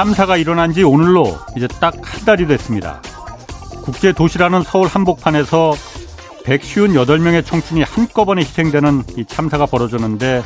[0.00, 3.02] 참사가 일어난 지 오늘로 이제 딱 한 달이 됐습니다.
[3.84, 5.74] 국제 도시라는 서울 한복판에서
[6.46, 10.42] 158명의 청춘이 한꺼번에 희생되는 이 참사가 벌어졌는데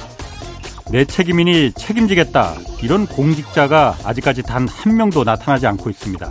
[0.91, 6.29] 내 책임이니 책임지겠다 이런 공직자가 아직까지 단 한 명도 나타나지 않고 있습니다.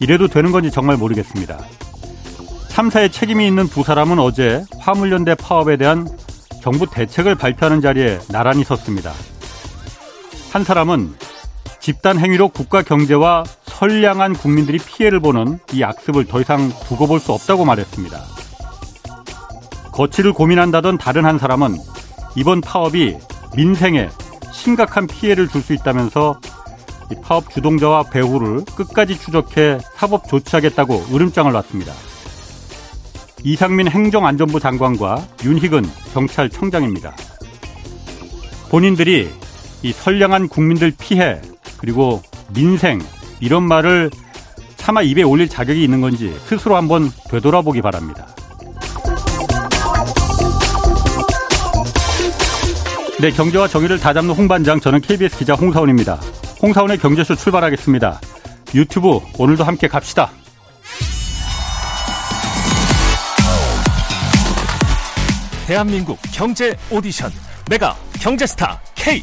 [0.00, 1.58] 이래도 되는 건지 정말 모르겠습니다.
[2.68, 6.06] 참사에 책임이 있는 두 사람은 어제 화물연대 파업에 대한
[6.62, 9.10] 정부 대책을 발표하는 자리에 나란히 섰습니다.
[10.52, 11.14] 한 사람은
[11.80, 17.32] 집단 행위로 국가 경제와 선량한 국민들이 피해를 보는 이 악습을 더 이상 두고 볼 수
[17.32, 18.18] 없다고 말했습니다.
[19.92, 21.76] 거취를 고민한다던 다른 한 사람은
[22.36, 23.16] 이번 파업이
[23.56, 24.08] 민생에
[24.52, 26.38] 심각한 피해를 줄 수 있다면서
[27.22, 31.92] 파업 주동자와 배후를 끝까지 추적해 사법 조치하겠다고 으름장을 놨습니다.
[33.42, 37.14] 이상민 행정안전부 장관과 윤희근 경찰청장입니다.
[38.70, 39.28] 본인들이
[39.82, 41.40] 이 선량한 국민들 피해
[41.80, 42.22] 그리고
[42.54, 43.00] 민생
[43.40, 44.10] 이런 말을
[44.76, 48.26] 차마 입에 올릴 자격이 있는 건지 스스로 한번 되돌아보기 바랍니다.
[53.20, 56.14] 네, 경제와 정의를 다잡는 홍반장 저는 KBS 기자 홍사원입니다.
[56.62, 58.20] 홍사원의 경제쇼 출발하겠습니다.
[58.74, 60.30] 유튜브 오늘도 함께 갑시다.
[65.66, 67.30] 대한민국 경제 오디션
[67.68, 69.22] 내가 경제스타 K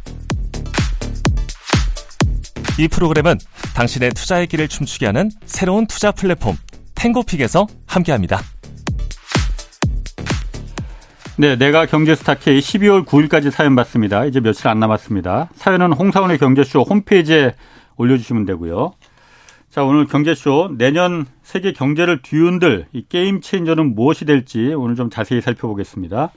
[2.79, 3.37] 이 프로그램은
[3.75, 6.55] 당신의 투자의 길을 춤추게 하는 새로운 투자 플랫폼
[6.95, 8.39] 탱고픽에서 함께합니다.
[11.37, 14.25] 네, 내가 경제스타 K 12월 9일까지 사연 받습니다.
[14.25, 15.49] 이제 며칠 안 남았습니다.
[15.55, 17.55] 사연은 홍사원의 경제쇼 홈페이지에
[17.97, 18.93] 올려주시면 되고요.
[19.69, 25.41] 자, 오늘 경제쇼 내년 세계 경제를 뒤흔들 이 게임 체인저는 무엇이 될지 오늘 좀 자세히
[25.41, 26.31] 살펴보겠습니다.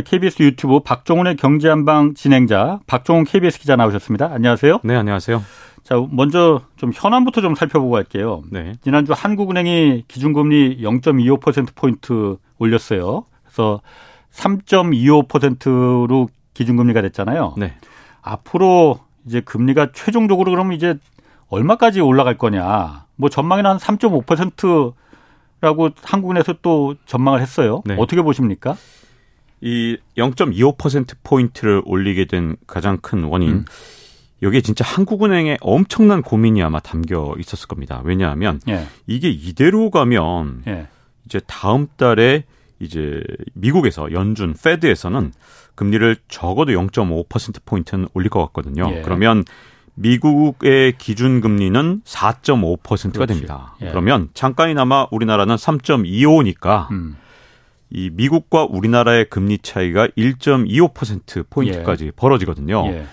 [0.00, 4.30] KBS 아, 유튜브 박종훈의 경제한방 진행자 박종훈 KBS 기자 나오셨습니다.
[4.32, 4.80] 안녕하세요.
[4.84, 5.42] 네, 안녕하세요.
[5.82, 8.42] 자, 먼저 좀 현안부터 좀 살펴보고 갈게요.
[8.50, 8.72] 네.
[8.82, 13.26] 지난주 한국은행이 기준금리 0.25%포인트 올렸어요.
[13.44, 13.82] 그래서
[14.32, 17.54] 3.25%로 기준금리가 됐잖아요.
[17.58, 17.74] 네.
[18.22, 20.94] 앞으로 이제 금리가 최종적으로 그러면 이제
[21.48, 23.04] 얼마까지 올라갈 거냐.
[23.16, 27.82] 뭐 전망에는 한 3.5%라고 한국은에서 또 전망을 했어요.
[27.84, 27.96] 네.
[27.98, 28.74] 어떻게 보십니까?
[29.62, 33.50] 이 0.25%포인트를 올리게 된 가장 큰 원인.
[33.50, 33.64] 음.
[34.42, 38.02] 여기에 진짜 한국은행의 엄청난 고민이 아마 담겨 있었을 겁니다.
[38.04, 38.86] 왜냐하면 예.
[39.06, 40.88] 이게 이대로 가면 예.
[41.26, 42.44] 이제 다음 달에
[42.80, 43.22] 이제
[43.54, 45.32] 미국에서 연준 페드에서는
[45.76, 48.90] 금리를 적어도 0.5% 포인트는 올릴 것 같거든요.
[48.92, 49.02] 예.
[49.02, 49.44] 그러면
[49.94, 53.34] 미국의 기준 금리는 4.5%가 그렇지.
[53.34, 53.76] 됩니다.
[53.80, 53.90] 예.
[53.90, 57.16] 그러면 잠깐이나마 우리나라는 3.25니까 음.
[57.94, 62.10] 이 미국과 우리나라의 금리 차이가 1.25% 포인트까지 예.
[62.12, 62.86] 벌어지거든요.
[62.86, 63.04] 예.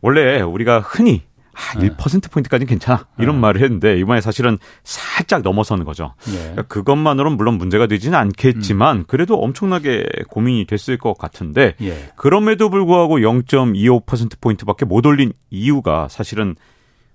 [0.00, 1.22] 원래 우리가 흔히
[1.58, 3.06] 아, 1%포인트까지는 괜찮아.
[3.18, 3.40] 이런 네.
[3.40, 6.14] 말을 했는데, 이번에 사실은 살짝 넘어서는 거죠.
[6.28, 6.38] 예.
[6.38, 9.04] 그러니까 그것만으로는 물론 문제가 되지는 않겠지만, 음.
[9.08, 12.12] 그래도 엄청나게 고민이 됐을 것 같은데, 예.
[12.14, 16.54] 그럼에도 불구하고 0.25%포인트밖에 못 올린 이유가 사실은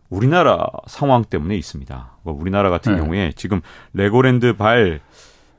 [0.09, 2.17] 우리나라 상황 때문에 있습니다.
[2.23, 3.01] 뭐 우리나라 같은 네.
[3.01, 3.61] 경우에 지금
[3.93, 4.99] 레고랜드 발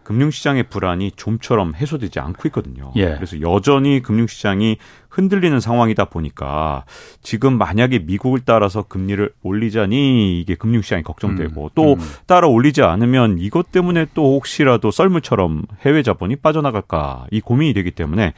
[0.05, 2.93] 금융시장의 불안이 좀처럼 해소되지 않고 있거든요.
[2.97, 3.15] 예.
[3.15, 4.77] 그래서 여전히 금융시장이
[5.09, 6.85] 흔들리는 상황이다 보니까
[7.23, 11.69] 지금 만약에 미국을 따라서 금리를 올리자니 이게 금융시장이 걱정되고 음.
[11.75, 11.99] 또 음.
[12.27, 18.35] 따라 올리지 않으면 이것 때문에 또 혹시라도 썰물처럼 해외 자본이 빠져나갈까 이 고민이 되기 때문에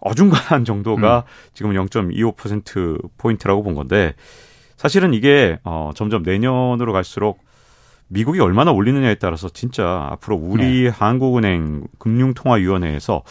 [0.00, 1.50] 어중간한 정도가 음.
[1.54, 4.14] 지금 0.25% 포인트라고 본 건데
[4.76, 7.38] 사실은 이게 어 점점 내년으로 갈수록
[8.12, 10.88] 미국이 얼마나 올리느냐에 따라서 진짜 앞으로 우리 네.
[10.88, 13.22] 한국은행 금융통화위원회에서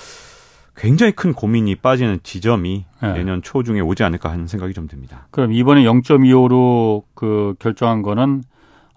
[0.76, 3.14] 굉장히 큰 고민이 빠지는 지점이 네.
[3.14, 5.28] 내년 초 중에 오지 않을까 하는 생각이 좀 듭니다.
[5.30, 8.44] 그럼 이번에 0.25로 그 결정한 거는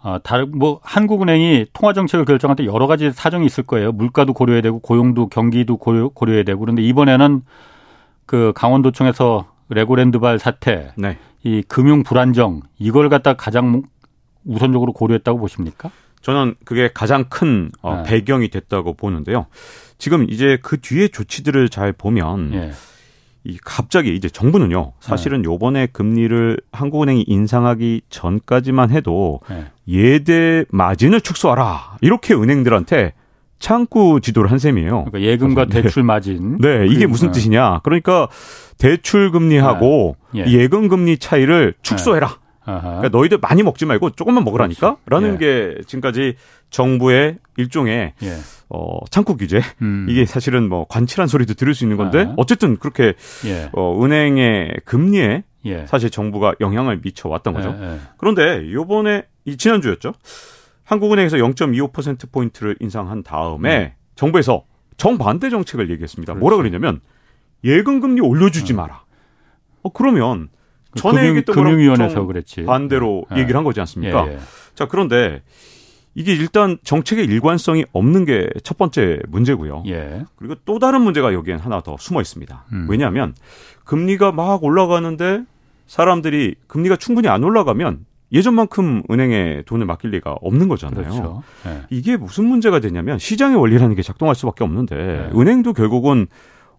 [0.01, 3.93] 아, 다른 뭐 한국은행이 통화 정책을 결정할 때 여러 가지 사정이 있을 거예요.
[3.93, 7.43] 물가도 고려해야 되고 고용도 경기도 고려, 고려해야 되고 그런데 이번에는
[8.27, 11.19] 그 강원도청에서 레고랜드발 사태, 네.
[11.43, 13.83] 이 금융 불안정 이걸 갖다 가장
[14.45, 15.91] 우선적으로 고려했다고 보십니까?
[16.21, 18.03] 저는 그게 가장 큰 어, 네.
[18.05, 19.47] 배경이 됐다고 보는데요.
[19.99, 22.71] 지금 이제 그 뒤에 조치들을 잘 보면 네.
[23.45, 24.95] 이 갑자기 이제 정부는요.
[25.01, 25.47] 사실은 네.
[25.47, 29.67] 요번에 금리를 한국은행이 인상하기 전까지만 해도 네.
[29.87, 31.99] 예대 마진을 축소하라.
[32.01, 33.13] 이렇게 은행들한테
[33.59, 35.05] 창구 지도를 한 셈이에요.
[35.05, 35.83] 그러니까 예금과 네.
[35.83, 36.59] 대출 마진.
[36.59, 37.81] 네, 이게 무슨 뜻이냐?
[37.83, 38.29] 그러니까
[38.79, 40.45] 대출 금리하고 네.
[40.47, 40.53] 예.
[40.53, 42.39] 예금 금리 차이를 축소해라.
[42.65, 44.97] 그러니까 너희들 많이 먹지 말고 조금만 먹으라니까?
[44.97, 45.01] 그렇죠.
[45.07, 45.39] 라는 예.
[45.39, 46.37] 게 지금까지
[46.71, 48.37] 정부의 일종의 예.
[48.69, 49.61] 어, 창구 규제.
[49.83, 50.07] 음.
[50.09, 52.35] 이게 사실은 뭐 관칠한 소리도 들을 수 있는 건데 아.
[52.37, 53.15] 어쨌든 그렇게
[53.45, 53.69] 예.
[53.73, 55.87] 어, 은행의 금리에 예.
[55.87, 57.77] 사실 정부가 영향을 미쳐 왔던 거죠.
[57.79, 57.99] 예, 예.
[58.19, 60.13] 그런데 요번에 이 지난주였죠.
[60.85, 63.91] 한국은행에서 0.25% 포인트를 인상한 다음에 음.
[64.15, 64.65] 정부에서
[64.97, 66.35] 정반대 정책을 얘기했습니다.
[66.35, 66.41] 그렇지.
[66.41, 67.01] 뭐라 그랬냐면
[67.63, 68.77] 예금 금리 올려주지 음.
[68.77, 69.05] 마라.
[69.83, 70.55] 어 그러면 그
[70.97, 72.65] 전에 얘기했던 금융위원회에서 그랬지.
[72.65, 73.41] 반대로 예.
[73.41, 74.27] 얘기를 한 거지 않습니까?
[74.29, 74.39] 예, 예.
[74.75, 75.43] 자 그런데
[76.15, 79.83] 이게 일단 정책의 일관성이 없는 게 첫 번째 문제고요.
[79.89, 80.25] 예.
[80.37, 82.65] 그리고 또 다른 문제가 여기엔 하나 더 숨어 있습니다.
[82.73, 82.87] 음.
[82.89, 83.35] 왜냐하면
[83.85, 85.43] 금리가 막 올라가는데
[85.87, 91.03] 사람들이 금리가 충분히 안 올라가면 예전만큼 은행에 돈을 맡길 리가 없는 거잖아요.
[91.05, 91.43] 그렇죠.
[91.65, 91.83] 네.
[91.91, 95.31] 이게 무슨 문제가 되냐면 시장의 원리라는 게 작동할 수밖에 없는데 네.
[95.39, 96.27] 은행도 결국은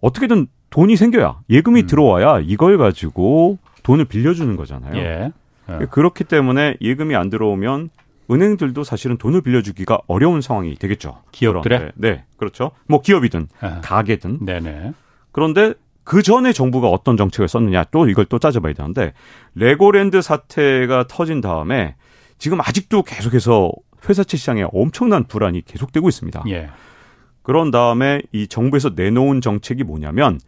[0.02, 1.88] 어떻게든 돈이 생겨야 예금이 음.
[1.88, 4.98] 들어와야 이걸 가지고 돈을 빌려주는 거잖아요.
[4.98, 5.32] 예.
[5.70, 5.86] 예.
[5.92, 7.92] 그렇기 때문에 예금이 안 들어오면
[8.32, 11.22] 은행들도 사실은 돈을 빌려주기가 어려운 상황이 되겠죠.
[11.32, 12.72] 기업들의 네, 그렇죠.
[12.88, 13.82] 뭐 기업이든 아.
[13.82, 14.44] 가게든.
[14.44, 14.94] 네네.
[15.32, 19.14] 그런데 그 전에 정부가 어떤 정책을 썼느냐 또 이걸 또 따져봐야 되는데
[19.54, 21.96] 레고랜드 사태가 터진 다음에
[22.40, 23.72] 지금 아직도 계속해서
[24.10, 26.44] 회사채 시장에 엄청난 불안이 계속되고 있습니다.
[26.50, 26.70] 예.
[27.44, 30.40] 그런 다음에 이 정부에서 내놓은 정책이 뭐냐면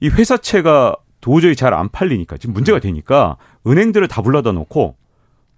[0.00, 4.94] 이 회사채가 도저히 잘 안 팔리니까 지금 문제가 되니까 은행들을 다 불러다 놓고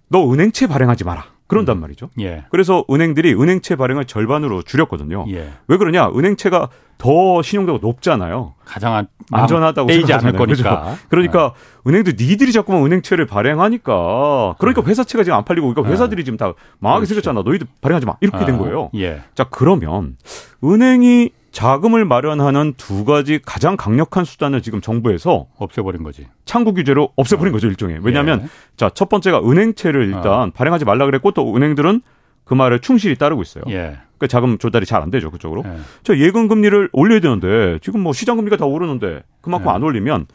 [0.07, 1.25] 너 은행채 발행하지 마라.
[1.47, 1.81] 그런단 음.
[1.81, 2.09] 말이죠.
[2.21, 2.45] 예.
[2.51, 5.25] 그래서 은행들이 은행채 발행을 절반으로 줄였거든요.
[5.29, 5.49] 예.
[5.67, 6.07] 왜 그러냐?
[6.09, 8.55] 은행채가 더 신용도가 높잖아요.
[8.65, 10.83] 가장 안전하다고 떼이지 않을 거니까.
[10.83, 10.97] 그죠?
[11.09, 11.53] 그러니까
[11.83, 11.89] 네.
[11.91, 14.89] 은행도 니들이 자꾸만 은행채를 발행하니까 그러니까 네.
[14.89, 17.13] 회사채가 지금 안 팔리고 그러니까 회사들이 지금 다 망하게 그렇지.
[17.15, 17.41] 생겼잖아.
[17.43, 18.15] 너희들 발행하지 마.
[18.21, 18.89] 이렇게 된 아, 거예요.
[18.95, 19.21] 예.
[19.35, 20.15] 자 그러면
[20.63, 26.27] 은행이 자금을 마련하는 두 가지 가장 강력한 수단을 지금 정부에서 없애버린 거지.
[26.45, 27.53] 창구 규제로 없애버린 어.
[27.55, 27.97] 거죠 일종의.
[28.03, 28.47] 왜냐하면 예.
[28.75, 30.51] 자첫 번째가 은행채를 일단 어.
[30.53, 32.03] 발행하지 말라 그랬고 또 은행들은
[32.43, 33.63] 그 말을 충실히 따르고 있어요.
[33.69, 33.97] 예.
[34.19, 35.63] 그 자금 조달이 잘 안 되죠 그쪽으로.
[35.65, 35.79] 예.
[36.03, 39.73] 저 예금 금리를 올려야 되는데 지금 뭐 시장 금리가 다 오르는데 그만큼 예.
[39.73, 40.27] 안 올리면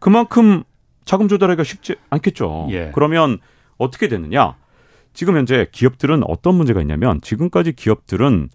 [0.00, 0.64] 그만큼
[1.04, 2.66] 자금 조달하기가 쉽지 않겠죠.
[2.72, 2.90] 예.
[2.96, 3.38] 그러면
[3.76, 4.56] 어떻게 되느냐?
[5.14, 8.48] 지금 현재 기업들은 어떤 문제가 있냐면 지금까지 기업들은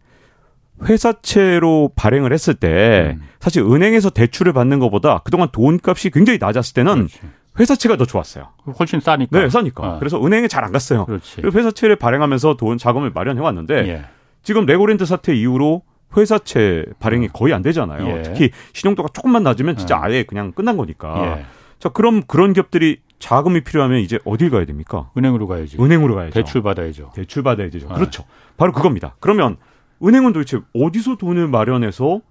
[0.82, 3.24] 회사채로 발행을 했을 때 음.
[3.40, 7.20] 사실 은행에서 대출을 받는 것보다 그동안 돈값이 굉장히 낮았을 때는 그렇지.
[7.60, 8.50] 회사채가 더 좋았어요.
[8.80, 9.40] 훨씬 싸니까.
[9.40, 9.84] 네, 싸니까.
[9.96, 10.00] 어.
[10.00, 11.06] 그래서 은행에 잘 안 갔어요.
[11.06, 11.42] 그렇지.
[11.44, 14.06] 회사채를 발행하면서 돈 자금을 마련해 왔는데 예.
[14.42, 15.84] 지금 레고랜드 사태 이후로
[16.18, 18.08] 회사채 발행이 거의 안 되잖아요.
[18.18, 18.22] 예.
[18.24, 20.00] 특히 신용도가 조금만 낮으면 진짜 예.
[20.06, 21.38] 아예 그냥 끝난 거니까.
[21.40, 21.46] 예.
[21.80, 25.10] 자, 그럼 그런 기업들이 자금이 필요하면 이제 어딜 가야 됩니까?
[25.18, 25.78] 은행으로 가야지.
[25.80, 26.34] 은행으로 가야죠.
[26.34, 27.12] 대출 받아야죠.
[27.14, 27.88] 대출 받아야죠.
[27.90, 27.94] 어.
[27.94, 28.24] 그렇죠.
[28.58, 29.16] 바로 그겁니다.
[29.20, 29.58] 그러면
[30.04, 32.22] 은행은 도대체 어디서 돈을 마련해서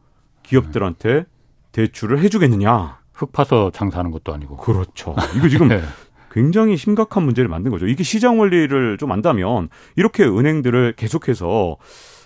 [0.43, 1.25] 기업들한테
[1.73, 2.99] 대출을 해주겠느냐?
[3.13, 4.57] 흙 파서 장사하는 것도 아니고.
[4.59, 5.15] 그렇죠.
[5.37, 5.83] 이거 지금 네.
[6.31, 7.87] 굉장히 심각한 문제를 만든 거죠.
[7.87, 11.77] 이게 시장 원리를 좀 안다면 이렇게 은행들을 계속해서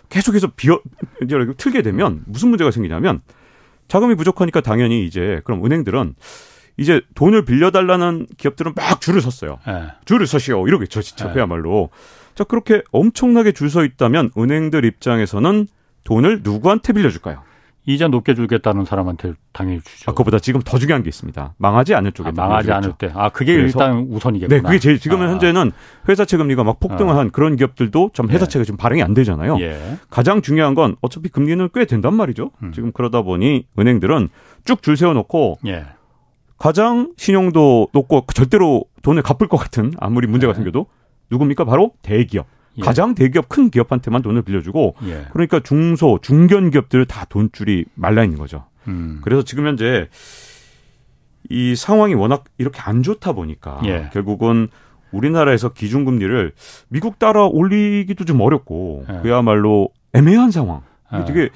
[0.09, 0.81] 계속해서 비어
[1.23, 3.21] 이제 틀게 되면 무슨 문제가 생기냐면
[3.89, 6.15] 자금이 부족하니까 당연히 이제 그럼 은행들은
[6.77, 9.59] 이제 돈을 빌려달라는 기업들은 막 줄을 섰어요.
[9.67, 9.89] 네.
[10.05, 11.35] 줄을 서시오 이러겠죠, 진짜 네.
[11.35, 11.91] 그야말로.
[12.37, 15.67] 자, 그렇게 엄청나게 줄 서 있다면 은행들 입장에서는
[16.05, 17.43] 돈을 누구한테 빌려줄까요?
[17.89, 20.11] 이자 높게 주겠다는 사람한테 당연히 주죠.
[20.11, 21.55] 아, 그보다 지금 더 중요한 게 있습니다.
[21.57, 22.29] 망하지 않을 쪽에.
[22.31, 23.13] 아, 망하지 않을 때.
[23.15, 24.57] 아, 그게 일단 우선이겠구나.
[24.57, 25.31] 네, 그게 제일 지금 은 아.
[25.31, 25.71] 현재는
[26.09, 27.19] 회사채 금리가 막 폭등을 아.
[27.19, 28.65] 한 그런 기업들도 좀 회사채가 예.
[28.65, 29.57] 지금 발행이 안 되잖아요.
[29.61, 29.99] 예.
[30.11, 32.51] 가장 중요한 건 어차피 금리는 꽤 된단 말이죠.
[32.63, 32.73] 음.
[32.73, 34.29] 지금 그러다 보니 은행들은
[34.65, 35.87] 쭉 줄 세워놓고 예.
[36.59, 40.55] 가장 신용도 높고 절대로 돈을 갚을 것 같은 아무리 문제가 예.
[40.55, 40.87] 생겨도
[41.31, 41.65] 누굽니까?
[41.65, 42.47] 바로 대기업.
[42.79, 42.83] 예.
[42.83, 45.27] 가장 대기업 큰 기업한테만 돈을 빌려주고 예.
[45.33, 48.65] 그러니까 중소 중견 기업들 다 돈줄이 말라 있는 거죠.
[48.87, 49.21] 음.
[49.23, 50.09] 그래서 지금 현재
[51.49, 54.11] 이 상황이 워낙 이렇게 안 좋다 보니까 예.
[54.13, 54.69] 결국은
[55.13, 56.53] 우리나라에서 기준금리를
[56.89, 59.21] 미국 따라 올리기도 좀 어렵고 예.
[59.23, 60.83] 그야말로 애매한 상황.
[61.15, 61.25] 예.
[61.25, 61.51] 되게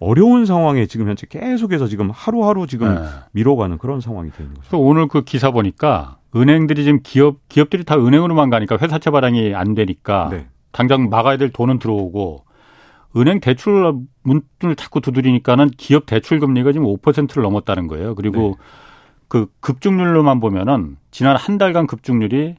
[0.00, 3.08] 어려운 상황에 지금 현재 계속해서 지금 하루하루 지금 네.
[3.32, 4.78] 미뤄가는 그런 상황이 되는 거죠.
[4.78, 10.28] 오늘 그 기사 보니까 은행들이 지금 기업 기업들이 다 은행으로만 가니까 회사채 발행이 안 되니까
[10.30, 10.46] 네.
[10.72, 12.44] 당장 막아야 될 돈은 들어오고
[13.16, 18.14] 은행 대출 문을 자꾸 두드리니까는 기업 대출 금리가 지금 5%를 넘었다는 거예요.
[18.16, 18.64] 그리고 네.
[19.28, 22.56] 그 급증률로만 보면은 지난 한 달간 급증률이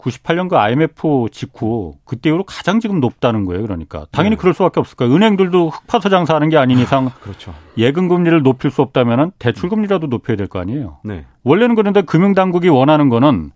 [0.00, 3.62] 98년 그 IMF 직후 그때 이후로 가장 지금 높다는 거예요.
[3.62, 4.40] 그러니까 당연히 네.
[4.40, 5.14] 그럴 수밖에 없을 거예요.
[5.14, 7.54] 은행들도 흑파서 장사하는 게 아닌 이상 아, 그렇죠.
[7.76, 10.98] 예금 금리를 높일 수 없다면은 대출 금리라도 높여야 될 거 아니에요.
[11.04, 11.24] 네.
[11.44, 13.50] 원래는 그런데 금융 당국이 원하는 거는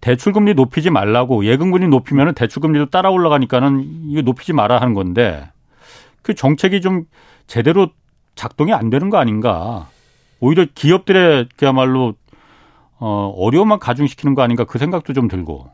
[0.00, 4.94] 대출 금리 높이지 말라고 예금 금리 높이면 대출 금리도 따라 올라가니까는 이거 높이지 마라 하는
[4.94, 5.48] 건데
[6.22, 7.04] 그 정책이 좀
[7.46, 7.88] 제대로
[8.34, 9.88] 작동이 안 되는 거 아닌가.
[10.40, 12.14] 오히려 기업들의 그야말로
[12.98, 15.68] 어, 어려움만 가중시키는 거 아닌가 그 생각도 좀 들고.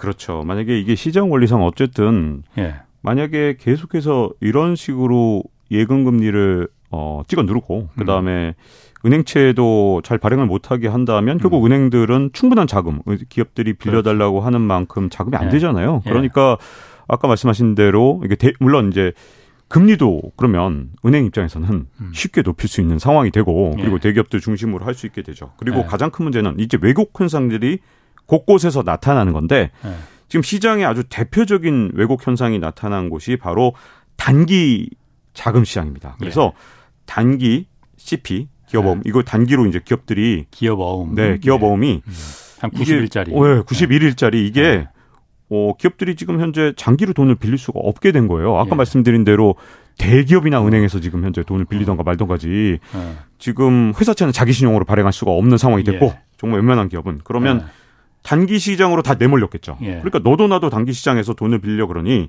[0.00, 0.42] 그렇죠.
[0.46, 2.76] 만약에 이게 시장 원리상 어쨌든 예.
[3.02, 9.06] 만약에 계속해서 이런 식으로 예금 금리를 어, 찍어 누르고 그 다음에 음.
[9.06, 11.66] 은행채도 잘 발행을 못하게 한다면 결국 음.
[11.66, 14.46] 은행들은 충분한 자금, 기업들이 빌려달라고 그렇죠.
[14.46, 15.50] 하는 만큼 자금이 안 예.
[15.50, 16.02] 되잖아요.
[16.06, 16.08] 예.
[16.08, 16.56] 그러니까
[17.06, 19.12] 아까 말씀하신 대로 이게 대, 물론 이제
[19.68, 21.68] 금리도 그러면 은행 입장에서는
[22.00, 22.10] 음.
[22.12, 24.00] 쉽게 높일 수 있는 상황이 되고 그리고 예.
[24.00, 25.52] 대기업들 중심으로 할 수 있게 되죠.
[25.58, 25.84] 그리고 예.
[25.84, 27.78] 가장 큰 문제는 이제 왜곡 현상들이
[28.30, 29.90] 곳곳에서 나타나는 건데 예.
[30.28, 33.74] 지금 시장에 아주 대표적인 왜곡 현상이 나타난 곳이 바로
[34.16, 34.88] 단기
[35.34, 36.14] 자금 시장입니다.
[36.20, 36.52] 그래서
[37.06, 42.12] 단기 CP 기업어음 이거 단기로 이제 기업들이 기업어음 네 기업어음이 음.
[42.60, 44.86] 한 90일짜리 이게, 네, 91일짜리 이게
[45.48, 48.56] 어, 기업들이 지금 현재 장기로 돈을 빌릴 수가 없게 된 거예요.
[48.56, 48.74] 아까 예.
[48.76, 49.56] 말씀드린 대로
[49.98, 53.16] 대기업이나 은행에서 지금 현재 돈을 빌리던가 말던가지 예.
[53.38, 56.20] 지금 회사채는 자기 신용으로 발행할 수가 없는 상황이 됐고 예.
[56.36, 57.80] 정말 웬만한 기업은 그러면 예.
[58.22, 59.78] 단기 시장으로 다 내몰렸겠죠.
[59.82, 60.00] 예.
[60.02, 62.28] 그러니까 너도 나도 단기 시장에서 돈을 빌려 그러니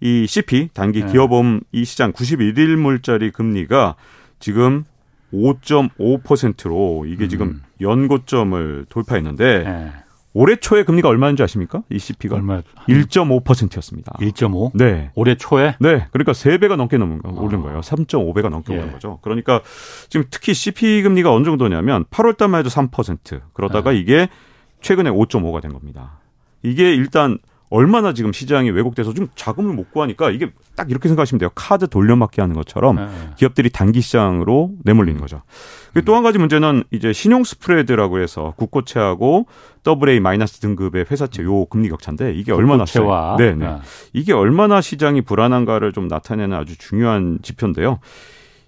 [0.00, 1.06] 이 CP 단기 예.
[1.06, 3.96] 기업음 이 시장 91일물짜리 금리가
[4.38, 4.84] 지금
[5.32, 7.62] 5.5%로 이게 지금 음.
[7.80, 9.92] 연고점을 돌파했는데
[10.34, 11.82] 올해 초에 금리가 얼마인지 아십니까?
[11.90, 12.62] ECP가 얼마?
[12.88, 14.12] 1.5%였습니다.
[14.18, 14.70] 1.5?
[14.74, 15.10] 네.
[15.14, 15.76] 올해 초에?
[15.78, 16.06] 네.
[16.10, 17.80] 그러니까 3배가 넘게 넘은 거, 오른 거예요.
[17.80, 18.78] 3.5배가 넘게 예.
[18.78, 19.18] 오른 거죠.
[19.22, 19.60] 그러니까
[20.08, 23.40] 지금 특히 CP 금리가 어느 정도냐면 8월 달만 해도 3%.
[23.52, 23.98] 그러다가 예.
[23.98, 24.28] 이게
[24.82, 26.18] 최근에 5.5가 된 겁니다.
[26.62, 27.38] 이게 일단
[27.72, 31.50] 얼마나 지금 시장이 왜곡돼서 좀 자금을 못 구하니까 이게 딱 이렇게 생각하시면 돼요.
[31.54, 33.08] 카드 돌려막기 하는 것처럼 네.
[33.36, 35.40] 기업들이 단기 시장으로 내몰리는 거죠.
[35.96, 36.02] 음.
[36.04, 39.46] 또한 가지 문제는 이제 신용 스프레드라고 해서 국고채하고
[39.86, 43.78] AA 마이너스 등급의 회사채 요 금리 격차인데 이게 얼마나 세와 네, 네.
[44.12, 48.00] 이게 얼마나 시장이 불안한가를 좀 나타내는 아주 중요한 지표인데요.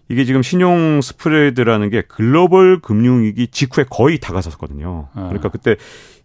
[0.08, 5.08] 이게 지금 신용 스프레드라는 게 글로벌 금융위기 직후에 거의 다가섰거든요.
[5.14, 5.22] 네.
[5.22, 5.76] 그러니까 그때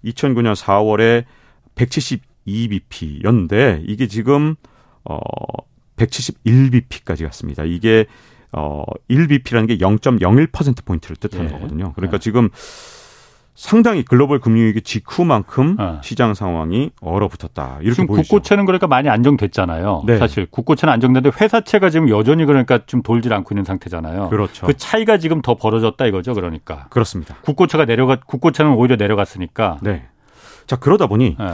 [0.04, 1.26] 2009년 4월에
[1.76, 4.56] 170 2bp였는데 이게 지금
[5.04, 5.20] 어
[5.98, 7.64] 171bp까지 갔습니다.
[7.64, 8.06] 이게
[8.52, 11.52] 어 1bp라는 게 0.01% 포인트를 뜻하는 예.
[11.52, 11.94] 거거든요.
[11.94, 12.20] 그러니까 예.
[12.20, 12.50] 지금
[13.60, 16.00] 상당히 글로벌 금융위기 직후만큼 어.
[16.02, 17.80] 시장 상황이 얼어붙었다.
[17.82, 18.22] 이렇게 지금 보이죠.
[18.22, 20.04] 국고채는 그러니까 많이 안정됐잖아요.
[20.06, 20.18] 네.
[20.18, 24.30] 사실 국고채는 안정됐는데 회사채가 지금 여전히 그러니까 좀 돌질 않고 있는 상태잖아요.
[24.30, 24.66] 그렇죠.
[24.66, 26.36] 그 차이가 지금 더 벌어졌다 이거죠.
[26.36, 26.88] 그러니까.
[26.90, 27.36] 그렇습니다.
[27.42, 29.80] 국고채가 내려가 국고채는 오히려 내려갔으니까.
[29.82, 30.08] 네.
[30.66, 31.54] 자 그러다 보니 네.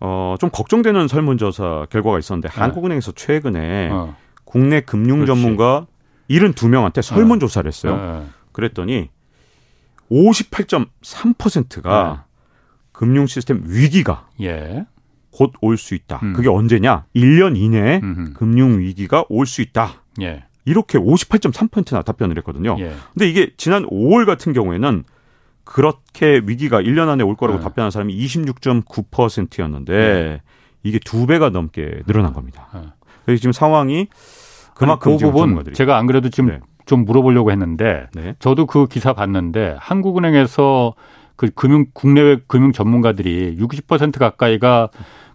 [0.00, 2.60] 어, 좀 걱정되는 설문조사 결과가 있었는데 네.
[2.60, 4.14] 한국은행에서 최근에 어.
[4.44, 5.86] 국내 금융 전문가
[6.28, 7.96] 72명한테 설문조사를 했어요.
[7.96, 8.26] 네.
[8.52, 9.08] 그랬더니
[10.10, 12.30] 58.3%가 네.
[12.92, 14.86] 금융 시스템 위기가 예.
[15.30, 16.18] 곧 올 수 있다.
[16.22, 16.32] 음.
[16.32, 17.04] 그게 언제냐?
[17.14, 18.32] 1년 이내에 음흠.
[18.34, 20.02] 금융 위기가 올 수 있다.
[20.20, 20.44] 예.
[20.64, 22.76] 이렇게 58.3%나 답변을 했거든요.
[22.80, 22.92] 예.
[23.14, 25.04] 근데 이게 지난 5월 같은 경우에는
[25.64, 27.64] 그렇게 위기가 1년 안에 올 거라고 네.
[27.64, 30.42] 답변한 사람이 26.9%였는데 네.
[30.82, 32.68] 이게 두 배가 넘게 늘어난 겁니다.
[32.74, 32.80] 네.
[33.24, 34.08] 그래서 지금 상황이
[34.74, 36.60] 그만큼 그 부분 제가 안 그래도 지금 네.
[36.86, 38.34] 좀 물어보려고 했는데 네.
[38.38, 40.94] 저도 그 기사 봤는데 한국은행에서
[41.36, 44.90] 그 금융 국내외 금융 전문가들이 60% 가까이가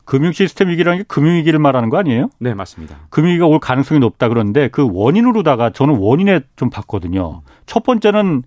[0.05, 2.29] 금융 시스템 위기라는 게 금융 위기를 말하는 거 아니에요?
[2.39, 2.95] 네, 맞습니다.
[3.09, 7.41] 금융 위기가 올 가능성이 높다 그러는데 그 원인으로다가 저는 원인에 좀 봤거든요.
[7.65, 8.43] 첫 번째는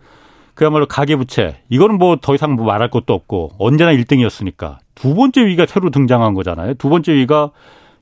[0.54, 1.62] 그야말로 가계 부채.
[1.68, 4.78] 이거는 뭐 더 이상 뭐 말할 것도 없고 언제나 1등이었으니까.
[4.94, 6.74] 두 번째 위기가 새로 등장한 거잖아요.
[6.74, 7.50] 두 번째 위기가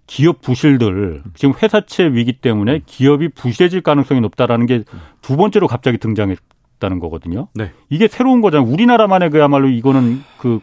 [0.07, 4.85] 기업 부실들 지금 회사채 위기 때문에 기업이 부실해질 가능성이 높다라는 게
[5.21, 7.49] 두 번째로 갑자기 등장했다는 거거든요.
[7.55, 7.73] 네.
[7.91, 8.69] 이게 새로운 거잖아요.
[8.71, 10.61] 우리나라만의 그야말로 이거는 그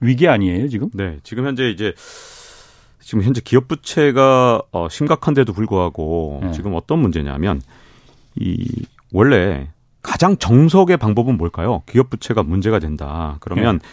[0.00, 0.90] 위기 아니에요, 지금?
[0.92, 1.16] 네.
[1.22, 1.94] 지금 현재 이제
[3.00, 6.52] 지금 현재 기업 부채가 어 심각한데도 불구하고 네.
[6.52, 7.62] 지금 어떤 문제냐면
[8.36, 8.68] 이
[9.12, 9.68] 원래
[10.02, 11.82] 가장 정석의 방법은 뭘까요?
[11.86, 13.38] 기업 부채가 문제가 된다.
[13.40, 13.88] 그러면 네.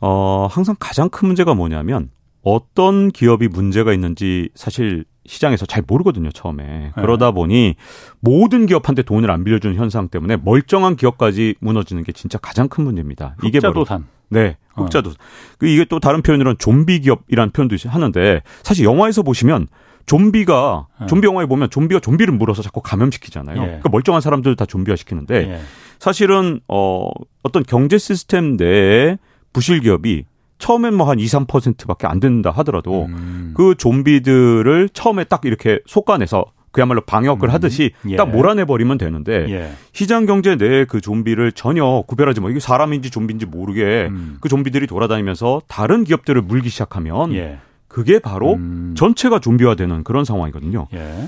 [0.00, 2.10] 어 항상 가장 큰 문제가 뭐냐면
[2.42, 6.64] 어떤 기업이 문제가 있는지 사실 시장에서 잘 모르거든요, 처음에.
[6.64, 6.92] 네.
[6.94, 7.76] 그러다 보니
[8.20, 13.36] 모든 기업한테 돈을 안 빌려주는 현상 때문에 멀쩡한 기업까지 무너지는 게 진짜 가장 큰 문제입니다.
[13.44, 14.06] 이게 흑자도산.
[14.30, 15.16] 네, 흑자도산.
[15.20, 15.66] 어.
[15.66, 19.68] 이게 또 다른 표현으로는 좀비 기업이라는 표현도 하는데 사실 영화에서 보시면
[20.06, 21.06] 좀비가 어.
[21.06, 23.60] 좀비 영화에 보면 좀비가 좀비를 물어서 자꾸 감염시키잖아요.
[23.60, 23.66] 예.
[23.66, 25.60] 그러니까 멀쩡한 사람들 다 좀비화 시키는데 예.
[25.98, 27.10] 사실은 어
[27.42, 29.18] 어떤 경제 시스템 내에
[29.52, 30.24] 부실 기업이
[30.60, 33.52] 처음엔 뭐 한 2, 3%밖에 안 된다 하더라도 음.
[33.56, 37.52] 그 좀비들을 처음에 딱 이렇게 속아내서 그야말로 방역을 음.
[37.52, 38.14] 하듯이 예.
[38.14, 39.72] 딱 몰아내 버리면 되는데 예.
[39.92, 44.36] 시장 경제 내에 그 좀비를 전혀 구별하지 뭐 이게 사람인지 좀비인지 모르게 음.
[44.40, 47.58] 그 좀비들이 돌아다니면서 다른 기업들을 물기 시작하면 예.
[47.88, 48.94] 그게 바로 음.
[48.96, 50.86] 전체가 좀비화되는 그런 상황이거든요.
[50.94, 51.26] 예.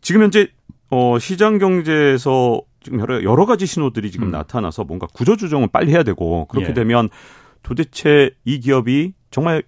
[0.00, 0.46] 지금 현재
[0.90, 4.30] 어 시장 경제에서 지금 여러, 여러 가지 신호들이 지금 음.
[4.30, 6.74] 나타나서 뭔가 구조 조정을 빨리 해야 되고 그렇게 예.
[6.74, 7.08] 되면
[7.64, 9.64] 도대체 이 기업이 정말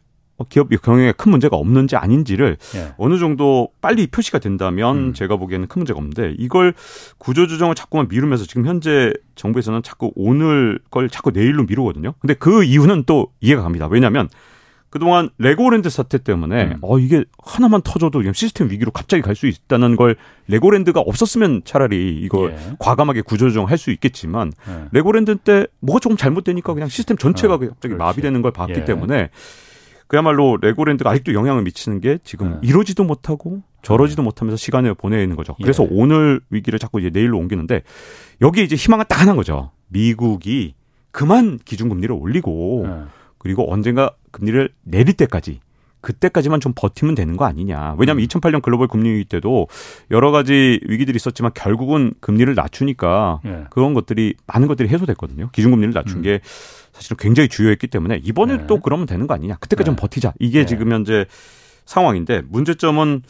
[0.51, 2.95] 기업 경영에 큰 문제가 없는지 아닌지를 예.
[2.99, 5.15] 어느 정도 빨리 표시가 된다면 음.
[5.15, 6.75] 제가 보기에는 큰 문제가 없는데 이걸
[7.19, 12.13] 구조조정을 자꾸만 미루면서 지금 현재 정부에서는 자꾸 오늘 걸 자꾸 내일로 미루거든요.
[12.21, 13.89] 근데 그 이유는 또 이해가 갑니다.
[13.91, 14.29] 왜냐하면
[14.97, 16.79] 그동안 레고랜드 사태 때문에 음.
[16.81, 20.17] 어 이게 하나만 터져도 시스템 위기로 갑자기 갈 수 있다는 걸
[20.49, 22.77] 레고랜드가 없었으면 차라리 이걸 예.
[22.79, 24.89] 과감하게 구조조정 할 수 있겠지만 예.
[24.93, 27.99] 레고랜드 때 뭐가 조금 잘못되니까 그냥 시스템 전체가 어, 갑자기 그렇지.
[27.99, 28.85] 마비되는 걸 봤기 예.
[28.87, 29.29] 때문에
[30.07, 32.69] 그야말로 레고랜드가 아직도 영향을 미치는 게 지금 네.
[32.69, 35.55] 이러지도 못하고 저러지도 못하면서 시간을 보내는 거죠.
[35.61, 35.89] 그래서 예.
[35.91, 37.83] 오늘 위기를 자꾸 이제 내일로 옮기는데
[38.41, 39.73] 여기 이제 희망은 딱 하나인 거죠.
[39.89, 40.75] 미국이
[41.11, 42.95] 그만 기준금리를 올리고 네.
[43.47, 45.61] 그리고 언젠가 금리를 내릴 때까지
[46.01, 47.95] 그때까지만 좀 버티면 되는 거 아니냐.
[47.97, 48.27] 왜냐하면 음.
[48.27, 49.69] 2008년 글로벌 금리 위기 때도
[50.11, 53.65] 여러 가지 위기들이 있었지만 결국은 금리를 낮추니까 예.
[53.71, 55.51] 그런 것들이 많은 것들이 해소됐거든요.
[55.53, 56.23] 기준금리를 낮춘 음.
[56.23, 56.41] 게
[56.93, 58.67] 사실은 굉장히 주요했기 때문에 이번에 네.
[58.67, 59.57] 또 그러면 되는 거 아니냐.
[59.61, 59.95] 그때까지 네.
[59.95, 60.35] 좀 버티자.
[60.41, 60.67] 이게 네.
[60.67, 61.25] 지금 현재
[61.85, 63.23] 상황인데 문제점은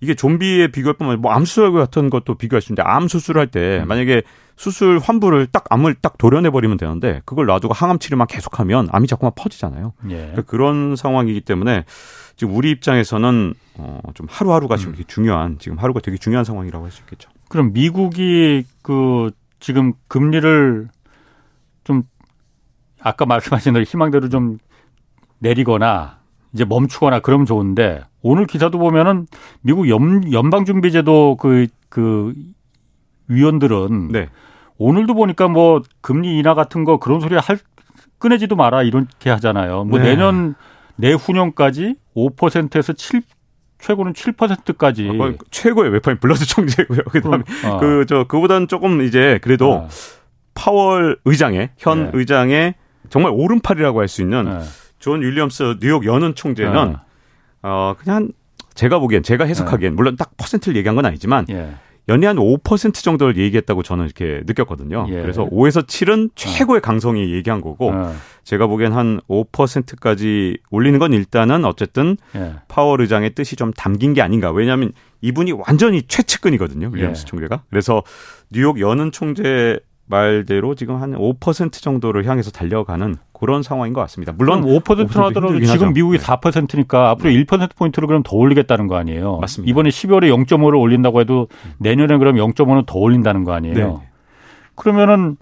[0.00, 3.80] 이게 좀비에 비교할 뿐만 아니라 뭐 암수술 같은 것도 비교할 수 있는데 암 수술할 때
[3.82, 3.88] 음.
[3.88, 4.22] 만약에
[4.56, 9.32] 수술 환부를 딱 암을 딱 도려내 버리면 되는데 그걸 놔두고 항암 치료만 계속하면 암이 자꾸만
[9.34, 9.94] 퍼지잖아요.
[10.10, 10.16] 예.
[10.16, 11.84] 그러니까 그런 상황이기 때문에
[12.36, 15.04] 지금 우리 입장에서는 어좀 하루하루가 지금 음.
[15.06, 17.30] 중요한 지금 하루가 되게 중요한 상황이라고 할 수 있겠죠.
[17.48, 19.30] 그럼 미국이 그
[19.60, 20.88] 지금 금리를
[21.84, 22.02] 좀
[23.00, 24.58] 아까 말씀하신 대로 희망대로 좀
[25.38, 26.18] 내리거나
[26.52, 29.26] 이제 멈추거나 그러면 좋은데 오늘 기사도 보면은
[29.60, 32.32] 미국 연, 연방준비제도 그, 그
[33.28, 34.28] 위원들은 네.
[34.78, 37.58] 오늘도 보니까 뭐 금리 인하 같은 거 그런 소리 할
[38.18, 39.84] 꺼내지도 마라 이렇게 하잖아요.
[39.84, 40.10] 뭐 네.
[40.10, 40.54] 내년
[40.96, 43.22] 내후년까지 5%에서 7
[43.78, 45.10] 최고는 7%까지.
[45.20, 46.98] 아, 최고의 매파인 불러드 총재고요.
[47.10, 47.78] 그다음에 어.
[47.78, 49.88] 그저 그보다는 조금 이제 그래도 어.
[50.54, 52.10] 파월 의장의 현 네.
[52.14, 52.74] 의장의
[53.10, 54.60] 정말 오른팔이라고 할 수 있는 네.
[55.00, 56.96] 존 윌리엄스 뉴욕 연은 총재는 네.
[57.62, 58.30] 어 그냥
[58.74, 59.96] 제가 보기엔 제가 해석하기엔 네.
[59.96, 61.74] 물론 딱 퍼센트를 얘기한 건 아니지만 예.
[62.08, 65.06] 연이한 5% 정도를 얘기했다고 저는 이렇게 느꼈거든요.
[65.08, 65.22] 예.
[65.22, 68.14] 그래서 5에서 7은 최고의 강성이 얘기한 거고 어.
[68.44, 72.54] 제가 보기엔 한 5%까지 올리는 건 일단은 어쨌든 예.
[72.68, 74.50] 파월 의장의 뜻이 좀 담긴 게 아닌가.
[74.50, 76.90] 왜냐하면 이분이 완전히 최측근이거든요.
[76.92, 77.26] 윌리엄스 예.
[77.26, 77.62] 총재가.
[77.70, 78.02] 그래서
[78.50, 79.78] 뉴욕 연은 총재
[80.12, 84.32] 말대로 지금 한 5% 정도를 향해서 달려가는 그런 상황인 것 같습니다.
[84.36, 85.90] 물론 5%는 하더라도 지금 하죠.
[85.90, 86.22] 미국이 네.
[86.24, 87.42] 4%니까 앞으로 네.
[87.44, 89.38] 1%포인트를 그럼 더 올리겠다는 거 아니에요.
[89.38, 89.70] 맞습니다.
[89.70, 91.48] 이번에 12월에 0.5를 올린다고 해도
[91.78, 93.74] 내년에 그럼 0.5는 더 올린다는 거 아니에요.
[93.74, 94.08] 네.
[94.74, 95.36] 그러면은